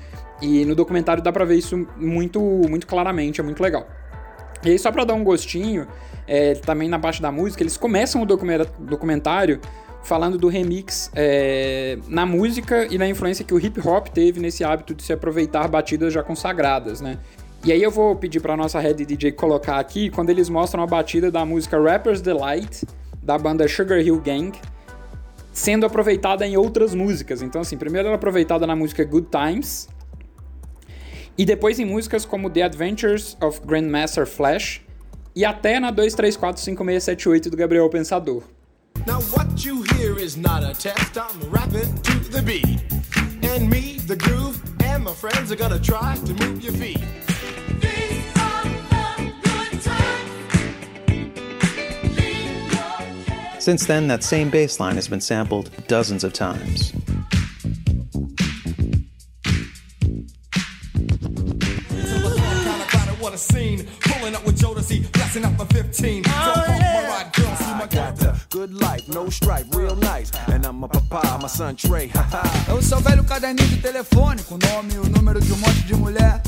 E 0.42 0.64
no 0.64 0.74
documentário 0.74 1.22
dá 1.22 1.32
pra 1.32 1.44
ver 1.44 1.56
isso 1.56 1.86
muito, 1.96 2.40
muito 2.40 2.86
claramente, 2.86 3.40
é 3.40 3.44
muito 3.44 3.62
legal. 3.62 3.86
E 4.64 4.70
aí, 4.70 4.78
só 4.78 4.92
pra 4.92 5.04
dar 5.04 5.14
um 5.14 5.24
gostinho, 5.24 5.86
é, 6.26 6.54
também 6.54 6.88
na 6.88 6.98
parte 6.98 7.22
da 7.22 7.32
música, 7.32 7.62
eles 7.62 7.76
começam 7.76 8.22
o 8.22 8.26
documentário 8.26 9.60
falando 10.02 10.36
do 10.36 10.48
remix 10.48 11.10
é, 11.14 11.96
na 12.08 12.26
música 12.26 12.86
e 12.92 12.98
na 12.98 13.08
influência 13.08 13.44
que 13.44 13.54
o 13.54 13.58
hip 13.58 13.80
hop 13.86 14.08
teve 14.08 14.40
nesse 14.40 14.64
hábito 14.64 14.94
de 14.94 15.02
se 15.02 15.12
aproveitar 15.12 15.68
batidas 15.68 16.12
já 16.12 16.22
consagradas, 16.22 17.00
né? 17.00 17.18
E 17.64 17.70
aí 17.70 17.80
eu 17.80 17.90
vou 17.92 18.16
pedir 18.16 18.40
para 18.40 18.56
nossa 18.56 18.80
head 18.80 19.04
DJ 19.04 19.30
colocar 19.32 19.78
aqui 19.78 20.10
quando 20.10 20.30
eles 20.30 20.48
mostram 20.48 20.82
a 20.82 20.86
batida 20.86 21.30
da 21.30 21.44
música 21.44 21.80
Rapper's 21.80 22.20
Delight 22.20 22.84
da 23.22 23.38
banda 23.38 23.68
Sugar 23.68 24.00
Hill 24.00 24.20
Gang 24.20 24.50
sendo 25.52 25.86
aproveitada 25.86 26.44
em 26.44 26.56
outras 26.56 26.92
músicas. 26.92 27.40
Então 27.40 27.60
assim, 27.60 27.76
primeiro 27.76 28.08
ela 28.08 28.14
é 28.14 28.16
aproveitada 28.16 28.66
na 28.66 28.74
música 28.74 29.04
Good 29.04 29.28
Times 29.30 29.88
e 31.36 31.44
depois 31.44 31.78
em 31.78 31.84
músicas 31.84 32.24
como 32.24 32.50
The 32.50 32.62
Adventures 32.62 33.36
of 33.40 33.60
Grandmaster 33.64 34.26
Flash 34.26 34.80
e 35.34 35.44
até 35.44 35.80
na 35.80 35.92
2345678 35.92 37.48
do 37.48 37.56
Gabriel 37.56 37.88
Pensador. 37.88 38.42
Now 39.06 39.20
what 39.36 39.64
you 39.66 39.82
hear 39.94 40.18
is 40.18 40.36
not 40.36 40.62
a 40.62 40.74
test, 40.74 41.16
I'm 41.16 41.50
rapping 41.50 41.92
to 42.02 42.30
the 42.30 42.42
beat. 42.42 42.80
And 43.42 43.68
me, 43.68 43.98
the 44.06 44.16
groove, 44.16 44.60
and 44.84 45.04
my 45.04 45.12
friends 45.12 45.50
are 45.50 45.56
gonna 45.56 45.78
try 45.78 46.16
to 46.16 46.34
move 46.34 46.62
your 46.62 46.74
feet. 46.74 47.00
Since 53.62 53.86
then, 53.86 54.08
that 54.08 54.24
same 54.24 54.50
bass 54.50 54.80
line 54.80 54.96
has 54.96 55.06
been 55.06 55.20
sampled 55.20 55.70
dozens 55.86 56.24
of 56.24 56.32
times. 56.32 56.92
No 69.12 69.28
stripe, 69.30 69.68
real 69.76 69.96
nice. 69.96 70.32
And 70.48 70.66
I'm 70.66 70.82
a 70.84 70.88
papa, 70.88 71.38
my 71.40 71.48
son 71.48 71.74
Trey. 71.74 72.10
É 72.68 72.72
o 72.72 72.82
seu 72.82 72.98
velho 73.00 73.22
caderninho 73.24 73.68
de 73.68 73.76
telefone 73.76 74.42
com 74.42 74.54
o 74.54 74.58
nome 74.58 74.94
e 74.94 74.98
o 74.98 75.08
número 75.08 75.40
de 75.40 75.52
um 75.52 75.56
monte 75.56 75.82
de 75.82 75.94
mulher. 75.94 76.42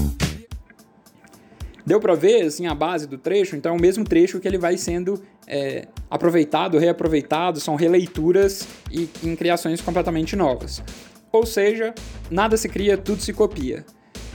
Deu 1.87 2.01
para 2.01 2.15
ver 2.15 2.47
assim 2.47 2.67
a 2.67 2.75
base 2.75 3.07
do 3.07 3.19
trecho, 3.19 3.55
então 3.57 3.75
é 3.75 3.77
o 3.77 3.81
mesmo 3.81 4.05
trecho 4.05 4.41
que 4.41 4.49
ele 4.49 4.57
vai 4.57 4.79
sendo 4.79 5.23
é, 5.47 5.87
aproveitado, 6.11 6.79
reaproveitado, 6.79 7.61
são 7.61 7.77
releituras 7.77 8.67
e 8.91 9.09
em 9.23 9.37
criações 9.37 9.83
completamente 9.83 10.35
novas. 10.35 10.83
Ou 11.31 11.45
seja, 11.45 11.95
nada 12.31 12.57
se 12.57 12.69
cria, 12.69 12.97
tudo 12.97 13.21
se 13.21 13.33
copia. 13.35 13.85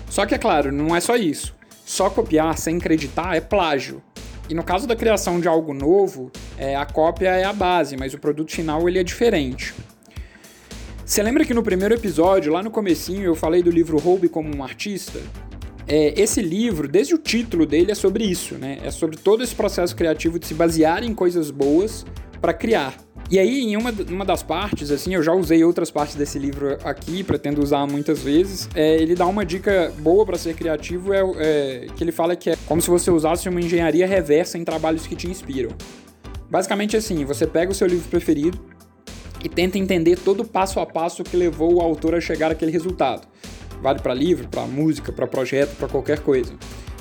Só 0.10 0.26
que 0.28 0.36
é 0.36 0.38
claro, 0.38 0.72
não 0.72 0.96
é 0.96 1.00
só 1.00 1.16
isso. 1.16 1.56
Só 1.86 2.10
copiar 2.10 2.56
sem 2.58 2.78
acreditar 2.78 3.36
é 3.36 3.42
plágio. 3.42 4.04
E 4.50 4.54
no 4.56 4.64
caso 4.64 4.88
da 4.88 4.96
criação 4.96 5.40
de 5.40 5.48
algo 5.48 5.74
novo, 5.76 6.32
é, 6.58 6.76
a 6.76 6.84
cópia 6.84 7.30
é 7.30 7.44
a 7.44 7.54
base, 7.54 7.96
mas 7.96 8.16
o 8.16 8.18
produto 8.18 8.52
final 8.52 8.90
ele 8.90 8.98
é 8.98 9.04
diferente. 9.04 9.76
Você 11.06 11.22
lembra 11.22 11.46
que 11.46 11.54
no 11.54 11.62
primeiro 11.62 11.94
episódio, 11.94 12.52
lá 12.52 12.64
no 12.64 12.72
comecinho, 12.72 13.24
eu 13.24 13.36
falei 13.36 13.62
do 13.62 13.70
livro 13.70 14.00
Roube 14.00 14.28
como 14.28 14.56
um 14.56 14.64
artista? 14.64 15.20
É, 15.88 16.20
esse 16.20 16.42
livro, 16.42 16.88
desde 16.88 17.14
o 17.16 17.18
título 17.18 17.66
dele, 17.66 17.92
é 17.92 17.96
sobre 17.96 18.24
isso, 18.24 18.56
né? 18.56 18.80
É 18.84 18.92
sobre 18.92 19.18
todo 19.18 19.44
esse 19.44 19.56
processo 19.56 19.96
criativo 19.96 20.40
de 20.40 20.48
se 20.48 20.54
basear 20.54 21.04
em 21.04 21.14
coisas 21.14 21.52
boas 21.52 22.06
para 22.42 22.54
criar. 22.54 22.96
E 23.32 23.38
aí, 23.38 23.62
em 23.62 23.78
uma, 23.78 23.94
uma 24.10 24.26
das 24.26 24.42
partes, 24.42 24.90
assim, 24.90 25.14
eu 25.14 25.22
já 25.22 25.32
usei 25.32 25.64
outras 25.64 25.92
partes 25.92 26.16
desse 26.16 26.40
livro 26.40 26.80
aqui, 26.84 27.24
pretendo 27.24 27.62
usar 27.62 27.86
muitas 27.86 28.24
vezes. 28.24 28.68
É, 28.74 28.96
ele 28.96 29.14
dá 29.14 29.28
uma 29.28 29.46
dica 29.46 29.94
boa 30.00 30.26
para 30.26 30.36
ser 30.36 30.56
criativo, 30.56 31.14
é, 31.14 31.22
é, 31.38 31.88
que 31.96 32.04
ele 32.04 32.12
fala 32.12 32.36
que 32.36 32.50
é 32.50 32.58
como 32.66 32.82
se 32.82 32.90
você 32.90 33.12
usasse 33.12 33.48
uma 33.48 33.62
engenharia 33.62 34.08
reversa 34.08 34.58
em 34.58 34.64
trabalhos 34.64 35.06
que 35.06 35.16
te 35.16 35.30
inspiram. 35.30 35.70
Basicamente 36.50 36.98
assim, 36.98 37.24
você 37.24 37.46
pega 37.46 37.72
o 37.72 37.76
seu 37.76 37.86
livro 37.86 38.10
preferido 38.10 38.60
e 39.44 39.48
tenta 39.48 39.78
entender 39.78 40.18
todo 40.18 40.42
o 40.42 40.46
passo 40.46 40.80
a 40.80 40.86
passo 40.86 41.24
que 41.24 41.38
levou 41.38 41.76
o 41.76 41.82
autor 41.82 42.16
a 42.16 42.20
chegar 42.20 42.52
àquele 42.52 42.72
resultado. 42.72 43.28
Vale 43.80 44.00
para 44.00 44.14
livro, 44.14 44.48
para 44.48 44.64
música, 44.64 45.12
para 45.12 45.28
projeto, 45.28 45.76
para 45.76 45.88
qualquer 45.88 46.20
coisa. 46.22 46.54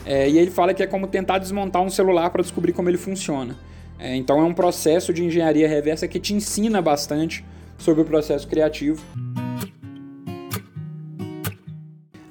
É, 0.05 0.29
e 0.29 0.39
ele 0.39 0.51
fala 0.51 0.75
que 0.75 0.83
é 0.83 0.87
como 0.87 1.07
tentar 1.07 1.39
desmontar 1.39 1.81
um 1.81 1.89
celular 1.89 2.29
para 2.29 2.43
descobrir 2.43 2.75
como 2.75 2.91
ele 2.91 2.99
funciona. 2.99 3.57
É, 3.99 4.15
então 4.15 4.39
é 4.41 4.45
um 4.45 4.55
processo 4.55 5.13
de 5.13 5.25
engenharia 5.25 5.69
reversa 5.69 6.07
que 6.07 6.21
te 6.21 6.33
ensina 6.33 6.81
bastante 6.81 7.45
sobre 7.77 8.03
o 8.03 8.05
processo 8.05 8.47
criativo. 8.47 9.03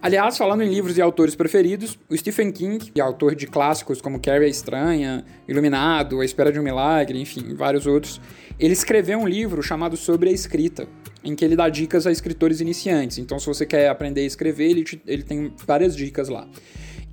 Aliás, 0.08 0.38
falando 0.38 0.64
em 0.64 0.70
livros 0.70 0.98
e 0.98 1.02
autores 1.02 1.36
preferidos, 1.36 2.00
o 2.10 2.16
Stephen 2.16 2.50
King, 2.50 2.78
que 2.78 3.02
é 3.02 3.04
autor 3.04 3.36
de 3.36 3.46
clássicos 3.46 4.00
como 4.00 4.22
Carrie 4.22 4.46
a 4.46 4.48
Estranha, 4.48 5.26
Iluminado, 5.46 6.22
A 6.22 6.26
Espera 6.26 6.50
de 6.50 6.58
um 6.58 6.64
Milagre, 6.64 7.20
enfim, 7.20 7.54
vários 7.56 7.86
outros, 7.86 8.22
ele 8.58 8.72
escreveu 8.72 9.20
um 9.20 9.28
livro 9.28 9.62
chamado 9.62 9.98
Sobre 9.98 10.30
a 10.30 10.32
Escrita, 10.32 10.88
em 11.24 11.36
que 11.36 11.44
ele 11.44 11.58
dá 11.58 11.68
dicas 11.68 12.08
a 12.08 12.12
escritores 12.12 12.62
iniciantes. 12.62 13.18
Então, 13.18 13.38
se 13.38 13.48
você 13.48 13.66
quer 13.66 13.90
aprender 13.90 14.22
a 14.22 14.26
escrever, 14.26 14.70
ele, 14.70 14.84
te, 14.86 15.02
ele 15.06 15.24
tem 15.24 15.52
várias 15.66 15.94
dicas 15.94 16.30
lá. 16.30 16.48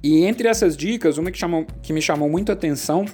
E 0.00 0.22
entre 0.24 0.46
essas 0.46 0.76
dicas, 0.76 1.18
uma 1.18 1.32
que, 1.32 1.38
chamou, 1.38 1.66
que 1.82 1.92
me 1.92 2.00
chamou 2.00 2.28
muito 2.30 2.50
a 2.50 2.52
atenção 2.52 3.06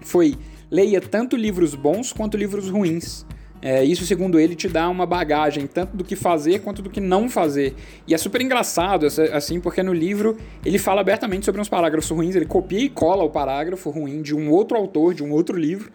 foi 0.00 0.36
leia 0.70 1.00
tanto 1.00 1.36
livros 1.36 1.74
bons 1.74 2.12
quanto 2.12 2.36
livros 2.36 2.68
ruins. 2.68 3.24
É, 3.62 3.82
isso, 3.82 4.04
segundo 4.04 4.38
ele, 4.38 4.54
te 4.54 4.68
dá 4.68 4.88
uma 4.88 5.06
bagagem 5.06 5.66
tanto 5.66 5.96
do 5.96 6.04
que 6.04 6.14
fazer 6.14 6.60
quanto 6.60 6.82
do 6.82 6.90
que 6.90 7.00
não 7.00 7.28
fazer. 7.28 7.74
E 8.06 8.14
é 8.14 8.18
super 8.18 8.40
engraçado, 8.40 9.06
assim, 9.32 9.60
porque 9.60 9.82
no 9.82 9.92
livro 9.92 10.36
ele 10.64 10.78
fala 10.78 11.00
abertamente 11.00 11.44
sobre 11.44 11.60
uns 11.60 11.68
parágrafos 11.68 12.10
ruins, 12.10 12.36
ele 12.36 12.46
copia 12.46 12.80
e 12.80 12.88
cola 12.88 13.24
o 13.24 13.30
parágrafo 13.30 13.90
ruim 13.90 14.22
de 14.22 14.34
um 14.34 14.50
outro 14.50 14.76
autor, 14.76 15.14
de 15.14 15.24
um 15.24 15.32
outro 15.32 15.58
livro, 15.58 15.90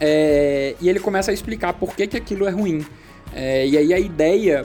é, 0.00 0.74
e 0.80 0.88
ele 0.88 0.98
começa 0.98 1.30
a 1.30 1.34
explicar 1.34 1.74
por 1.74 1.94
que, 1.94 2.06
que 2.06 2.16
aquilo 2.16 2.46
é 2.46 2.50
ruim. 2.50 2.84
É, 3.32 3.66
e 3.66 3.76
aí 3.76 3.92
a 3.92 3.98
ideia 3.98 4.64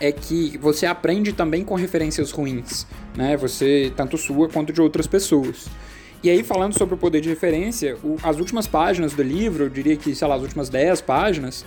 é 0.00 0.10
que 0.10 0.58
você 0.58 0.86
aprende 0.86 1.32
também 1.32 1.64
com 1.64 1.74
referências 1.74 2.30
ruins, 2.30 2.86
né? 3.16 3.36
Você, 3.36 3.92
tanto 3.96 4.16
sua 4.16 4.48
quanto 4.48 4.72
de 4.72 4.80
outras 4.80 5.06
pessoas. 5.06 5.66
E 6.22 6.30
aí, 6.30 6.44
falando 6.44 6.78
sobre 6.78 6.94
o 6.94 6.98
poder 6.98 7.20
de 7.20 7.28
referência, 7.28 7.96
o, 8.02 8.16
as 8.22 8.38
últimas 8.38 8.66
páginas 8.66 9.12
do 9.12 9.22
livro, 9.22 9.64
eu 9.64 9.68
diria 9.68 9.96
que, 9.96 10.14
sei 10.14 10.28
lá, 10.28 10.36
as 10.36 10.42
últimas 10.42 10.68
10 10.68 11.00
páginas, 11.00 11.64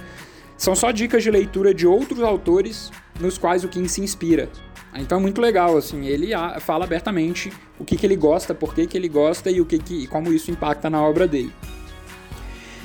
são 0.58 0.74
só 0.74 0.92
dicas 0.92 1.24
de 1.24 1.30
leitura 1.30 1.74
de 1.74 1.86
outros 1.86 2.22
autores 2.22 2.90
nos 3.20 3.38
quais 3.38 3.66
o 3.66 3.68
King 3.68 3.90
se 3.90 4.02
inspira. 4.02 4.50
Então 4.98 5.18
é 5.18 5.22
muito 5.22 5.42
legal, 5.42 5.78
assim, 5.78 6.06
ele 6.06 6.30
fala 6.62 6.86
abertamente 6.86 7.52
o 7.78 7.84
que, 7.84 7.98
que 7.98 8.06
ele 8.06 8.16
gosta, 8.16 8.56
por 8.56 8.74
que, 8.74 8.88
que 8.88 8.98
ele 8.98 9.10
gosta 9.10 9.52
e 9.52 9.60
o 9.60 9.66
que, 9.66 9.78
que 9.78 10.04
e 10.04 10.08
como 10.08 10.32
isso 10.32 10.50
impacta 10.50 10.90
na 10.90 11.02
obra 11.02 11.28
dele. 11.28 11.52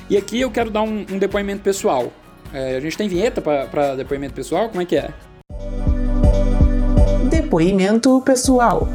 E 0.09 0.17
aqui 0.17 0.41
eu 0.41 0.51
quero 0.51 0.69
dar 0.69 0.81
um, 0.81 1.05
um 1.09 1.17
depoimento 1.17 1.63
pessoal. 1.63 2.11
É, 2.53 2.75
a 2.75 2.79
gente 2.81 2.97
tem 2.97 3.07
vinheta 3.07 3.41
para 3.41 3.95
depoimento 3.95 4.33
pessoal? 4.33 4.67
Como 4.67 4.81
é 4.81 4.85
que 4.85 4.97
é? 4.97 5.13
Depoimento 7.29 8.19
pessoal. 8.25 8.89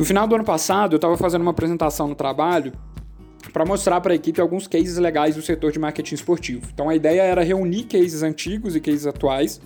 No 0.00 0.06
final 0.06 0.26
do 0.26 0.34
ano 0.34 0.44
passado, 0.44 0.94
eu 0.94 0.96
estava 0.96 1.14
fazendo 1.18 1.42
uma 1.42 1.50
apresentação 1.50 2.08
no 2.08 2.14
trabalho 2.14 2.72
para 3.52 3.66
mostrar 3.66 4.00
para 4.00 4.14
a 4.14 4.16
equipe 4.16 4.40
alguns 4.40 4.66
cases 4.66 4.96
legais 4.96 5.36
do 5.36 5.42
setor 5.42 5.72
de 5.72 5.78
marketing 5.78 6.14
esportivo. 6.14 6.66
Então 6.72 6.88
a 6.88 6.96
ideia 6.96 7.20
era 7.20 7.42
reunir 7.42 7.82
cases 7.82 8.22
antigos 8.22 8.74
e 8.74 8.80
cases 8.80 9.06
atuais. 9.06 9.60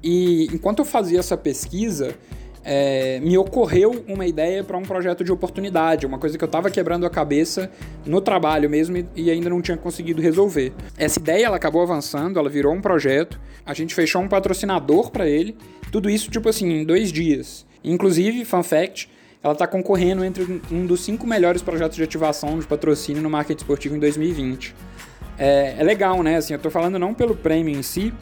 E 0.00 0.46
enquanto 0.52 0.78
eu 0.78 0.84
fazia 0.84 1.18
essa 1.18 1.36
pesquisa, 1.36 2.14
é, 2.62 3.18
me 3.18 3.36
ocorreu 3.36 4.04
uma 4.06 4.24
ideia 4.24 4.62
para 4.62 4.78
um 4.78 4.82
projeto 4.82 5.24
de 5.24 5.32
oportunidade, 5.32 6.06
uma 6.06 6.20
coisa 6.20 6.38
que 6.38 6.44
eu 6.44 6.46
estava 6.46 6.70
quebrando 6.70 7.04
a 7.04 7.10
cabeça 7.10 7.72
no 8.06 8.20
trabalho 8.20 8.70
mesmo 8.70 8.98
e, 8.98 9.06
e, 9.16 9.30
ainda 9.32 9.50
não 9.50 9.60
tinha 9.60 9.76
conseguido 9.76 10.22
resolver. 10.22 10.72
Essa 10.96 11.18
ideia 11.18 11.46
ela 11.46 11.56
acabou 11.56 11.82
avançando, 11.82 12.38
ela 12.38 12.48
virou 12.48 12.72
um 12.72 12.80
projeto, 12.80 13.40
a 13.66 13.74
gente 13.74 13.96
fechou 13.96 14.22
um 14.22 14.28
patrocinador 14.28 15.10
para 15.10 15.28
ele, 15.28 15.56
tudo 15.90 16.08
isso 16.08 16.30
tipo 16.30 16.48
assim 16.48 16.70
em 16.70 16.84
dois 16.84 17.10
dias. 17.10 17.66
Inclusive, 17.82 18.44
fun 18.44 18.62
fact, 18.62 19.10
ela 19.42 19.54
está 19.54 19.66
concorrendo 19.66 20.24
entre 20.24 20.60
um 20.70 20.86
dos 20.86 21.00
cinco 21.00 21.26
melhores 21.26 21.62
projetos 21.62 21.96
de 21.96 22.02
ativação 22.02 22.58
de 22.58 22.66
patrocínio 22.66 23.22
no 23.22 23.30
marketing 23.30 23.62
esportivo 23.62 23.96
em 23.96 23.98
2020. 23.98 24.74
É, 25.38 25.76
é 25.78 25.82
legal, 25.82 26.22
né? 26.22 26.36
Assim, 26.36 26.52
eu 26.52 26.58
estou 26.58 26.70
falando 26.70 26.98
não 26.98 27.14
pelo 27.14 27.34
prêmio 27.34 27.74
em 27.74 27.82
si, 27.82 28.12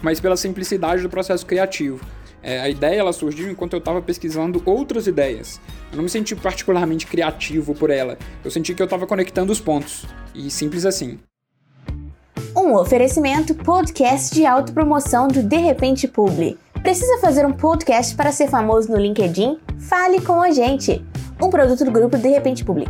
mas 0.00 0.20
pela 0.20 0.36
simplicidade 0.36 1.02
do 1.02 1.10
processo 1.10 1.44
criativo. 1.44 2.00
É, 2.42 2.60
a 2.60 2.68
ideia 2.68 3.00
ela 3.00 3.12
surgiu 3.12 3.50
enquanto 3.50 3.74
eu 3.74 3.78
estava 3.78 4.00
pesquisando 4.00 4.62
outras 4.64 5.06
ideias. 5.06 5.60
Eu 5.90 5.96
não 5.96 6.04
me 6.04 6.08
senti 6.08 6.34
particularmente 6.34 7.06
criativo 7.06 7.74
por 7.74 7.90
ela. 7.90 8.16
Eu 8.42 8.50
senti 8.50 8.74
que 8.74 8.80
eu 8.80 8.84
estava 8.84 9.06
conectando 9.06 9.52
os 9.52 9.60
pontos. 9.60 10.06
E 10.34 10.50
simples 10.50 10.86
assim. 10.86 11.18
Um 12.56 12.74
oferecimento 12.74 13.54
podcast 13.54 14.34
de 14.34 14.46
autopromoção 14.46 15.28
do 15.28 15.42
De 15.42 15.56
Repente 15.56 16.08
Publi. 16.08 16.56
Precisa 16.88 17.18
fazer 17.18 17.44
um 17.44 17.52
podcast 17.52 18.16
para 18.16 18.32
ser 18.32 18.48
famoso 18.48 18.90
no 18.90 18.96
LinkedIn? 18.96 19.58
Fale 19.78 20.22
com 20.22 20.40
a 20.40 20.50
gente. 20.50 21.04
Um 21.38 21.50
produto 21.50 21.84
do 21.84 21.90
grupo 21.90 22.16
De 22.16 22.30
Repente 22.30 22.64
Publi. 22.64 22.86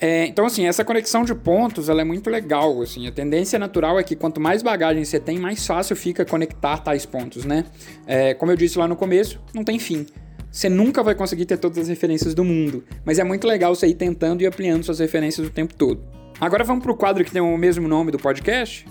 É, 0.00 0.24
então, 0.24 0.46
assim, 0.46 0.66
essa 0.66 0.82
conexão 0.82 1.26
de 1.26 1.34
pontos 1.34 1.90
ela 1.90 2.00
é 2.00 2.04
muito 2.04 2.30
legal. 2.30 2.80
Assim, 2.80 3.06
a 3.06 3.12
tendência 3.12 3.58
natural 3.58 3.98
é 3.98 4.02
que 4.02 4.16
quanto 4.16 4.40
mais 4.40 4.62
bagagem 4.62 5.04
você 5.04 5.20
tem, 5.20 5.38
mais 5.38 5.66
fácil 5.66 5.94
fica 5.94 6.24
conectar 6.24 6.78
tais 6.78 7.04
pontos, 7.04 7.44
né? 7.44 7.66
É, 8.06 8.32
como 8.32 8.50
eu 8.50 8.56
disse 8.56 8.78
lá 8.78 8.88
no 8.88 8.96
começo, 8.96 9.38
não 9.52 9.62
tem 9.62 9.78
fim. 9.78 10.06
Você 10.50 10.70
nunca 10.70 11.02
vai 11.02 11.14
conseguir 11.14 11.44
ter 11.44 11.58
todas 11.58 11.76
as 11.76 11.88
referências 11.88 12.32
do 12.32 12.42
mundo, 12.42 12.82
mas 13.04 13.18
é 13.18 13.24
muito 13.24 13.46
legal 13.46 13.74
você 13.74 13.88
ir 13.88 13.94
tentando 13.94 14.40
e 14.40 14.46
ampliando 14.46 14.84
suas 14.84 15.00
referências 15.00 15.46
o 15.46 15.50
tempo 15.50 15.74
todo. 15.74 16.02
Agora 16.40 16.64
vamos 16.64 16.82
para 16.82 16.92
o 16.92 16.96
quadro 16.96 17.22
que 17.26 17.30
tem 17.30 17.42
o 17.42 17.58
mesmo 17.58 17.86
nome 17.86 18.10
do 18.10 18.16
podcast? 18.16 18.86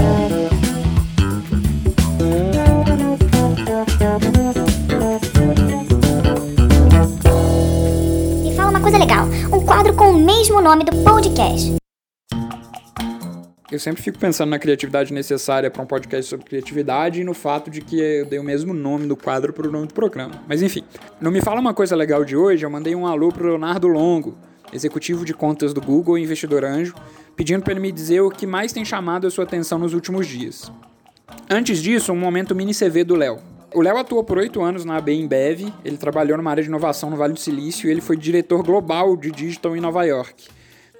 Me 0.00 0.53
mesmo 10.24 10.58
nome 10.62 10.84
do 10.84 10.96
podcast. 11.04 11.74
Eu 13.70 13.78
sempre 13.78 14.02
fico 14.02 14.18
pensando 14.18 14.48
na 14.48 14.58
criatividade 14.58 15.12
necessária 15.12 15.70
para 15.70 15.82
um 15.82 15.86
podcast 15.86 16.30
sobre 16.30 16.46
criatividade 16.46 17.20
e 17.20 17.24
no 17.24 17.34
fato 17.34 17.70
de 17.70 17.82
que 17.82 18.00
eu 18.00 18.24
dei 18.24 18.38
o 18.38 18.42
mesmo 18.42 18.72
nome 18.72 19.06
do 19.06 19.16
quadro 19.16 19.52
para 19.52 19.68
o 19.68 19.70
nome 19.70 19.86
do 19.86 19.92
programa. 19.92 20.42
Mas 20.48 20.62
enfim, 20.62 20.82
não 21.20 21.30
me 21.30 21.42
fala 21.42 21.60
uma 21.60 21.74
coisa 21.74 21.94
legal 21.94 22.24
de 22.24 22.34
hoje, 22.34 22.64
eu 22.64 22.70
mandei 22.70 22.94
um 22.94 23.06
alô 23.06 23.30
pro 23.30 23.48
Leonardo 23.48 23.86
Longo, 23.86 24.38
executivo 24.72 25.26
de 25.26 25.34
contas 25.34 25.74
do 25.74 25.80
Google 25.82 26.16
e 26.16 26.22
investidor 26.22 26.64
anjo, 26.64 26.94
pedindo 27.36 27.62
para 27.62 27.74
ele 27.74 27.80
me 27.80 27.92
dizer 27.92 28.22
o 28.22 28.30
que 28.30 28.46
mais 28.46 28.72
tem 28.72 28.84
chamado 28.84 29.26
a 29.26 29.30
sua 29.30 29.44
atenção 29.44 29.78
nos 29.78 29.92
últimos 29.92 30.26
dias. 30.26 30.72
Antes 31.50 31.82
disso, 31.82 32.12
um 32.12 32.18
momento 32.18 32.54
mini 32.54 32.72
CV 32.72 33.04
do 33.04 33.14
Léo. 33.14 33.53
O 33.74 33.82
Léo 33.82 33.96
atuou 33.96 34.22
por 34.22 34.38
oito 34.38 34.62
anos 34.62 34.84
na 34.84 34.96
AB 34.96 35.28
ele 35.84 35.96
trabalhou 35.96 36.36
numa 36.36 36.48
área 36.48 36.62
de 36.62 36.68
inovação 36.68 37.10
no 37.10 37.16
Vale 37.16 37.32
do 37.32 37.40
Silício 37.40 37.88
e 37.88 37.90
ele 37.90 38.00
foi 38.00 38.16
diretor 38.16 38.62
global 38.62 39.16
de 39.16 39.32
digital 39.32 39.76
em 39.76 39.80
Nova 39.80 40.04
York. 40.04 40.46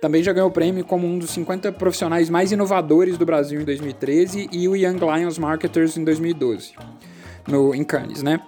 Também 0.01 0.25
já 0.25 0.33
ganhou 0.33 0.49
o 0.49 0.53
prêmio 0.53 0.85
como 0.85 1.07
um 1.07 1.17
dos 1.17 1.31
50 1.31 1.71
profissionais 1.71 2.29
mais 2.29 2.51
inovadores 2.51 3.17
do 3.17 3.25
Brasil 3.25 3.61
em 3.61 3.65
2013 3.65 4.49
e 4.51 4.69
o 4.69 4.75
Young 4.75 4.99
Lions 4.99 5.39
Marketers 5.39 5.97
em 5.97 6.03
2012, 6.03 6.73
no, 7.47 7.73
em 7.77 7.85
Cannes, 7.85 8.25
né? 8.25 8.41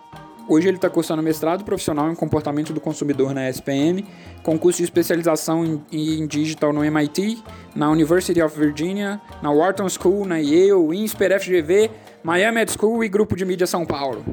Hoje 0.48 0.68
ele 0.68 0.76
está 0.76 0.90
cursando 0.90 1.22
mestrado 1.22 1.64
profissional 1.64 2.10
em 2.10 2.14
comportamento 2.14 2.72
do 2.72 2.80
consumidor 2.80 3.32
na 3.32 3.48
SPM, 3.48 4.04
com 4.42 4.58
curso 4.58 4.78
de 4.78 4.84
especialização 4.84 5.64
em, 5.64 6.20
em 6.20 6.26
digital 6.26 6.72
no 6.72 6.84
MIT, 6.84 7.42
na 7.74 7.90
University 7.90 8.42
of 8.42 8.58
Virginia, 8.58 9.20
na 9.40 9.50
Wharton 9.52 9.88
School, 9.88 10.24
na 10.24 10.38
Yale, 10.38 10.94
INSPER, 10.94 11.40
FGV, 11.40 11.90
Miami 12.26 12.62
Ed 12.62 12.72
School 12.72 13.04
e 13.04 13.08
Grupo 13.08 13.36
de 13.36 13.44
Mídia 13.44 13.68
São 13.68 13.86
Paulo. 13.86 14.24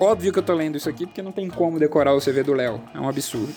Óbvio 0.00 0.32
que 0.32 0.38
eu 0.40 0.42
tô 0.42 0.52
lendo 0.52 0.76
isso 0.76 0.88
aqui 0.88 1.06
porque 1.06 1.22
não 1.22 1.30
tem 1.30 1.48
como 1.48 1.78
decorar 1.78 2.12
o 2.12 2.20
CV 2.20 2.42
do 2.42 2.52
Léo, 2.52 2.80
é 2.92 2.98
um 2.98 3.08
absurdo. 3.08 3.54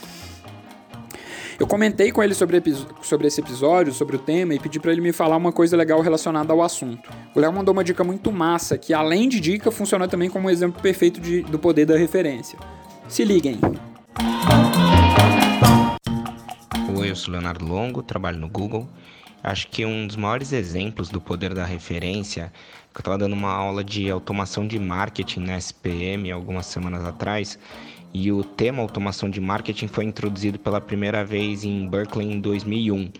Eu 1.60 1.66
comentei 1.66 2.12
com 2.12 2.22
ele 2.22 2.36
sobre, 2.36 2.62
sobre 3.02 3.26
esse 3.26 3.42
episódio, 3.42 3.92
sobre 3.92 4.16
o 4.16 4.20
tema, 4.20 4.54
e 4.54 4.60
pedi 4.60 4.80
para 4.80 4.92
ele 4.92 5.02
me 5.02 5.12
falar 5.12 5.36
uma 5.38 5.52
coisa 5.52 5.76
legal 5.76 6.00
relacionada 6.02 6.54
ao 6.54 6.62
assunto. 6.62 7.10
O 7.34 7.40
Léo 7.40 7.52
mandou 7.52 7.74
uma 7.74 7.84
dica 7.84 8.04
muito 8.04 8.32
massa, 8.32 8.78
que 8.78 8.94
além 8.94 9.28
de 9.28 9.40
dica, 9.40 9.72
funciona 9.72 10.08
também 10.08 10.30
como 10.30 10.46
um 10.46 10.52
exemplo 10.52 10.80
perfeito 10.80 11.20
de, 11.20 11.42
do 11.42 11.58
poder 11.58 11.88
da 11.88 11.98
referência. 11.98 12.60
Se 13.08 13.26
liguem! 13.26 13.60
Oi, 16.96 17.10
eu 17.10 17.16
sou 17.16 17.32
Leonardo 17.32 17.66
Longo, 17.66 18.04
trabalho 18.04 18.38
no 18.38 18.48
Google. 18.48 18.88
Acho 19.44 19.68
que 19.68 19.86
um 19.86 20.08
dos 20.08 20.16
maiores 20.16 20.52
exemplos 20.52 21.10
do 21.10 21.22
poder 21.22 21.54
da 21.54 21.64
referência, 21.64 22.52
que 22.92 22.98
eu 22.98 23.02
estava 23.02 23.18
dando 23.18 23.34
uma 23.34 23.52
aula 23.52 23.84
de 23.84 24.10
automação 24.10 24.68
de 24.68 24.80
marketing 24.80 25.42
na 25.42 25.58
SPM 25.58 26.32
algumas 26.32 26.66
semanas 26.66 27.06
atrás, 27.06 27.58
e 28.14 28.32
o 28.32 28.44
tema 28.44 28.82
automação 28.82 29.30
de 29.30 29.40
marketing 29.40 29.88
foi 29.88 30.06
introduzido 30.06 30.58
pela 30.58 30.82
primeira 30.82 31.24
vez 31.24 31.64
em 31.64 31.88
Berkeley 31.88 32.32
em 32.32 32.40
2001. 32.40 33.12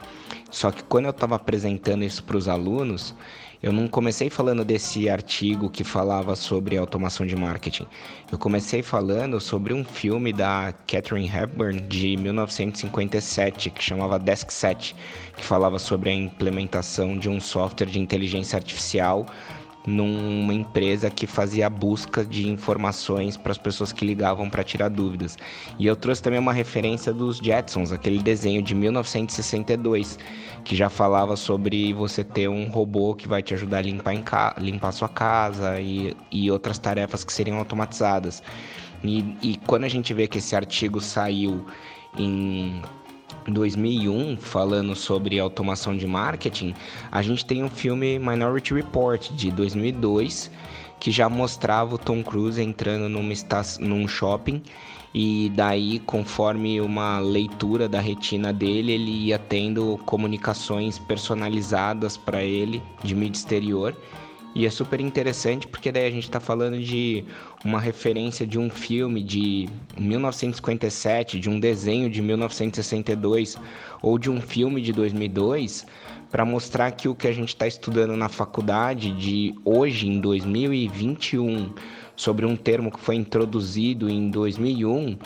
Só 0.50 0.72
que 0.72 0.84
quando 0.84 1.06
eu 1.06 1.12
estava 1.12 1.36
apresentando 1.36 2.04
isso 2.04 2.24
para 2.24 2.38
os 2.38 2.48
alunos, 2.48 3.14
eu 3.62 3.74
não 3.74 3.88
comecei 3.88 4.30
falando 4.30 4.64
desse 4.64 5.10
artigo 5.10 5.70
que 5.70 5.84
falava 5.84 6.36
sobre 6.36 6.78
automação 6.78 7.26
de 7.26 7.36
marketing. 7.36 7.88
Eu 8.32 8.38
comecei 8.38 8.84
falando 8.84 9.42
sobre 9.42 9.74
um 9.74 9.84
filme 9.84 10.32
da 10.32 10.74
Catherine 10.86 11.28
Hepburn 11.28 11.82
de 11.82 12.16
1957 12.18 13.72
que 13.72 13.84
chamava 13.84 14.20
Desk 14.20 14.54
Set, 14.54 14.96
que 15.36 15.44
falava 15.44 15.80
sobre 15.80 16.12
a 16.12 16.14
implementação 16.14 17.18
de 17.18 17.30
um 17.30 17.40
software 17.40 17.88
de 17.88 18.00
inteligência 18.00 18.58
artificial 18.58 19.26
numa 19.88 20.54
empresa 20.54 21.10
que 21.10 21.26
fazia 21.26 21.70
busca 21.70 22.26
de 22.26 22.50
informações 22.50 23.38
para 23.38 23.54
as 23.54 23.58
pessoas 23.58 23.94
que 23.94 24.06
ligavam 24.06 24.50
para 24.50 24.62
tirar 24.62 24.90
dúvidas. 24.90 25.38
E 25.80 25.88
eu 25.88 25.96
trouxe 25.96 26.22
também 26.22 26.40
uma 26.40 26.52
referência 26.52 27.14
dos 27.14 27.38
Jetsons, 27.38 27.94
aquele 27.94 28.22
desenho 28.22 28.62
de 28.62 28.76
1962, 28.76 30.20
que 30.66 30.76
já 30.76 30.90
falava 30.90 31.38
sobre 31.38 31.94
você 31.94 32.22
ter 32.22 32.50
um 32.50 32.70
robô 32.70 33.16
que 33.16 33.30
vai 33.30 33.42
te 33.42 33.54
ajudar 33.54 33.78
a 33.78 33.82
limpar, 33.82 34.14
em 34.14 34.22
ca... 34.22 34.54
limpar 34.60 34.92
sua 34.92 35.08
casa 35.08 35.80
e, 35.80 36.14
e 36.30 36.52
outras 36.52 36.78
tarefas 36.78 37.24
que 37.24 37.32
seriam 37.32 37.58
automatizadas. 37.58 38.44
E, 39.02 39.38
e 39.42 39.58
quando 39.66 39.86
a 39.86 39.90
gente 39.90 40.14
vê 40.14 40.28
que 40.28 40.40
esse 40.40 40.54
artigo 40.54 41.00
saiu 41.00 41.66
em 42.18 42.82
2001, 43.48 44.38
falando 44.38 44.96
sobre 44.96 45.40
automação 45.40 45.96
de 45.96 46.06
marketing, 46.06 46.74
a 47.12 47.22
gente 47.22 47.46
tem 47.46 47.64
o 47.64 47.70
filme 47.70 48.20
Minority 48.20 48.74
Report 48.74 49.32
de 49.32 49.52
2002, 49.52 50.52
que 51.00 51.12
já 51.12 51.30
mostrava 51.30 51.96
o 51.96 51.98
Tom 51.98 52.24
Cruise 52.24 52.62
entrando 52.62 53.08
numa 53.08 53.34
num 53.80 54.08
shopping 54.08 54.62
e 55.14 55.52
daí, 55.56 56.00
conforme 56.00 56.82
uma 56.82 57.20
leitura 57.20 57.88
da 57.88 58.00
retina 58.00 58.52
dele, 58.52 58.92
ele 58.92 59.12
ia 59.12 59.40
tendo 59.40 60.00
comunicações 60.06 61.00
personalizadas 61.00 62.18
para 62.18 62.44
ele 62.44 62.84
de 63.04 63.16
mídia 63.16 63.40
exterior 63.40 63.96
e 64.56 64.66
é 64.66 64.70
super 64.70 65.00
interessante 65.00 65.68
porque 65.68 65.92
daí 65.92 66.08
a 66.08 66.12
gente 66.12 66.24
está 66.24 66.40
falando 66.40 66.80
de 66.80 67.24
uma 67.64 67.80
referência 67.80 68.46
de 68.46 68.58
um 68.58 68.70
filme 68.70 69.24
de 69.24 69.70
1957, 69.98 71.40
de 71.40 71.50
um 71.50 71.60
desenho 71.60 72.10
de 72.10 72.22
1962 72.22 73.58
ou 74.02 74.18
de 74.18 74.30
um 74.30 74.42
filme 74.42 74.82
de 74.82 74.92
2002 74.94 75.86
para 76.32 76.44
mostrar 76.44 76.92
que 76.92 77.08
o 77.08 77.16
que 77.16 77.28
a 77.28 77.32
gente 77.32 77.50
está 77.50 77.68
estudando 77.68 78.16
na 78.18 78.30
faculdade 78.30 79.12
de 79.12 79.56
hoje, 79.64 80.08
em 80.08 80.20
2021, 80.20 81.74
sobre 82.16 82.46
um 82.46 82.56
termo 82.56 82.92
que 82.92 83.00
foi 83.00 83.16
introduzido 83.16 84.10
em 84.10 84.30
2001 84.30 85.18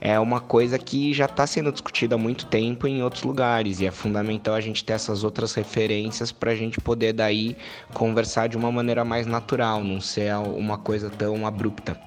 é 0.00 0.18
uma 0.18 0.40
coisa 0.40 0.78
que 0.78 1.12
já 1.12 1.24
está 1.24 1.46
sendo 1.46 1.72
discutida 1.72 2.14
há 2.14 2.18
muito 2.18 2.46
tempo 2.46 2.86
em 2.86 3.02
outros 3.02 3.22
lugares 3.22 3.80
e 3.80 3.86
é 3.86 3.90
fundamental 3.90 4.54
a 4.54 4.60
gente 4.60 4.84
ter 4.84 4.92
essas 4.92 5.24
outras 5.24 5.54
referências 5.54 6.30
para 6.30 6.52
a 6.52 6.54
gente 6.54 6.80
poder 6.80 7.12
daí 7.12 7.56
conversar 7.92 8.48
de 8.48 8.56
uma 8.56 8.70
maneira 8.70 9.04
mais 9.04 9.26
natural, 9.26 9.82
não 9.82 10.00
ser 10.00 10.34
uma 10.36 10.78
coisa 10.78 11.10
tão 11.10 11.46
abrupta. 11.46 11.98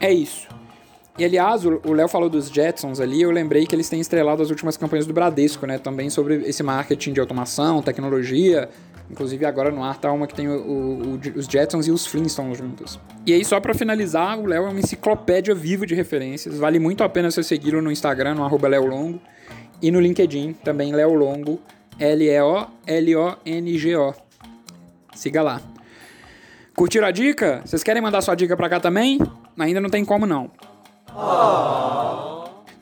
É 0.00 0.12
isso. 0.12 0.48
E 1.18 1.24
aliás, 1.24 1.64
o 1.64 1.92
Léo 1.94 2.08
falou 2.08 2.28
dos 2.28 2.48
Jetsons 2.48 3.00
ali, 3.00 3.22
eu 3.22 3.30
lembrei 3.30 3.66
que 3.66 3.74
eles 3.74 3.88
têm 3.88 3.98
estrelado 4.00 4.42
as 4.42 4.50
últimas 4.50 4.76
campanhas 4.76 5.06
do 5.06 5.14
Bradesco, 5.14 5.66
né? 5.66 5.78
Também 5.78 6.10
sobre 6.10 6.42
esse 6.46 6.62
marketing 6.62 7.14
de 7.14 7.20
automação, 7.20 7.80
tecnologia, 7.80 8.68
Inclusive 9.10 9.44
agora 9.46 9.70
no 9.70 9.84
ar 9.84 9.96
tá 9.98 10.10
uma 10.12 10.26
que 10.26 10.34
tem 10.34 10.48
o, 10.48 10.52
o, 10.52 11.20
os 11.36 11.46
Jetsons 11.46 11.86
e 11.86 11.90
os 11.90 12.06
Flintstones 12.06 12.58
juntos. 12.58 12.98
E 13.24 13.32
aí, 13.32 13.44
só 13.44 13.60
para 13.60 13.72
finalizar, 13.74 14.38
o 14.38 14.46
Léo 14.46 14.66
é 14.66 14.68
uma 14.68 14.80
enciclopédia 14.80 15.54
viva 15.54 15.86
de 15.86 15.94
referências. 15.94 16.58
Vale 16.58 16.78
muito 16.78 17.04
a 17.04 17.08
pena 17.08 17.30
você 17.30 17.42
segui-lo 17.42 17.80
no 17.80 17.90
Instagram, 17.90 18.34
no 18.34 18.44
arroba 18.44 18.68
Léo 18.68 18.86
Longo. 18.86 19.20
E 19.80 19.90
no 19.90 20.00
LinkedIn, 20.00 20.54
também 20.64 20.92
Léo 20.92 21.14
Longo, 21.14 21.60
L-E-O-L-O-N-G-O. 21.98 22.54
Siga 25.14 25.42
lá. 25.42 25.60
Curtiram 26.74 27.06
a 27.06 27.10
dica? 27.10 27.62
Vocês 27.64 27.82
querem 27.82 28.02
mandar 28.02 28.20
sua 28.20 28.34
dica 28.34 28.56
pra 28.56 28.68
cá 28.68 28.80
também? 28.80 29.18
Ainda 29.58 29.80
não 29.80 29.88
tem 29.88 30.04
como 30.04 30.26
não. 30.26 30.50
Oh. 31.14 32.35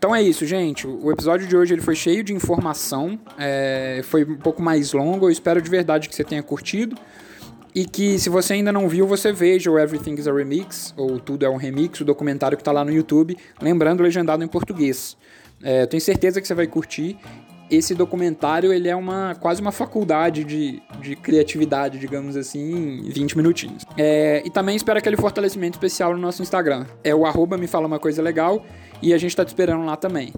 Então 0.04 0.14
é 0.14 0.20
isso, 0.20 0.44
gente. 0.44 0.86
O 0.86 1.10
episódio 1.10 1.48
de 1.48 1.56
hoje 1.56 1.72
ele 1.72 1.80
foi 1.80 1.94
cheio 1.94 2.22
de 2.22 2.34
informação, 2.34 3.18
é, 3.38 4.02
foi 4.04 4.22
um 4.22 4.36
pouco 4.36 4.60
mais 4.60 4.92
longo. 4.92 5.24
Eu 5.24 5.30
espero 5.30 5.62
de 5.62 5.70
verdade 5.70 6.10
que 6.10 6.14
você 6.14 6.22
tenha 6.22 6.42
curtido. 6.42 6.94
E 7.74 7.86
que 7.86 8.18
se 8.18 8.28
você 8.28 8.52
ainda 8.52 8.70
não 8.70 8.86
viu, 8.86 9.06
você 9.06 9.32
veja 9.32 9.70
o 9.70 9.78
Everything 9.78 10.16
is 10.16 10.28
a 10.28 10.32
Remix, 10.34 10.92
ou 10.94 11.18
Tudo 11.18 11.46
é 11.46 11.48
um 11.48 11.56
Remix, 11.56 12.02
o 12.02 12.04
documentário 12.04 12.54
que 12.54 12.60
está 12.60 12.70
lá 12.70 12.84
no 12.84 12.92
YouTube, 12.92 13.34
lembrando 13.62 14.02
legendado 14.02 14.44
em 14.44 14.46
português. 14.46 15.16
É, 15.62 15.86
tenho 15.86 16.02
certeza 16.02 16.38
que 16.38 16.46
você 16.46 16.54
vai 16.54 16.66
curtir. 16.66 17.16
Esse 17.70 17.94
documentário 17.94 18.74
ele 18.74 18.90
é 18.90 18.94
uma 18.94 19.34
quase 19.36 19.62
uma 19.62 19.72
faculdade 19.72 20.44
de, 20.44 20.82
de 21.00 21.16
criatividade, 21.16 21.98
digamos 21.98 22.36
assim, 22.36 23.00
em 23.06 23.10
20 23.10 23.38
minutinhos. 23.38 23.86
É, 23.96 24.42
e 24.44 24.50
também 24.50 24.76
espero 24.76 24.98
aquele 24.98 25.16
fortalecimento 25.16 25.76
especial 25.76 26.12
no 26.12 26.20
nosso 26.20 26.42
Instagram. 26.42 26.84
É 27.02 27.14
o 27.14 27.24
arroba 27.24 27.56
me 27.56 27.66
fala 27.66 27.86
uma 27.86 27.98
coisa 27.98 28.20
legal 28.20 28.62
e 29.04 29.12
a 29.12 29.18
gente 29.18 29.36
tá 29.36 29.44
te 29.44 29.48
esperando 29.48 29.84
lá 29.84 29.96
também. 29.96 30.32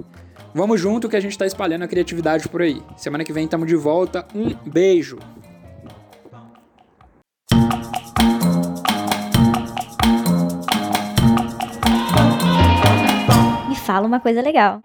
Vamos 0.52 0.81
junto 0.81 1.09
que 1.09 1.14
a 1.14 1.20
gente 1.20 1.38
tá 1.38 1.46
espalhando 1.46 1.85
a 1.85 1.88
criatividade 1.88 2.48
por 2.48 2.61
aí. 2.61 2.83
Semana 2.96 3.24
que 3.24 3.33
vem 3.33 3.44
estamos 3.44 3.68
de 3.68 3.76
volta. 3.76 4.26
Um 4.35 4.52
beijo! 4.68 5.18
Me 13.68 13.76
fala 13.76 14.05
uma 14.05 14.18
coisa 14.18 14.42
legal. 14.42 14.83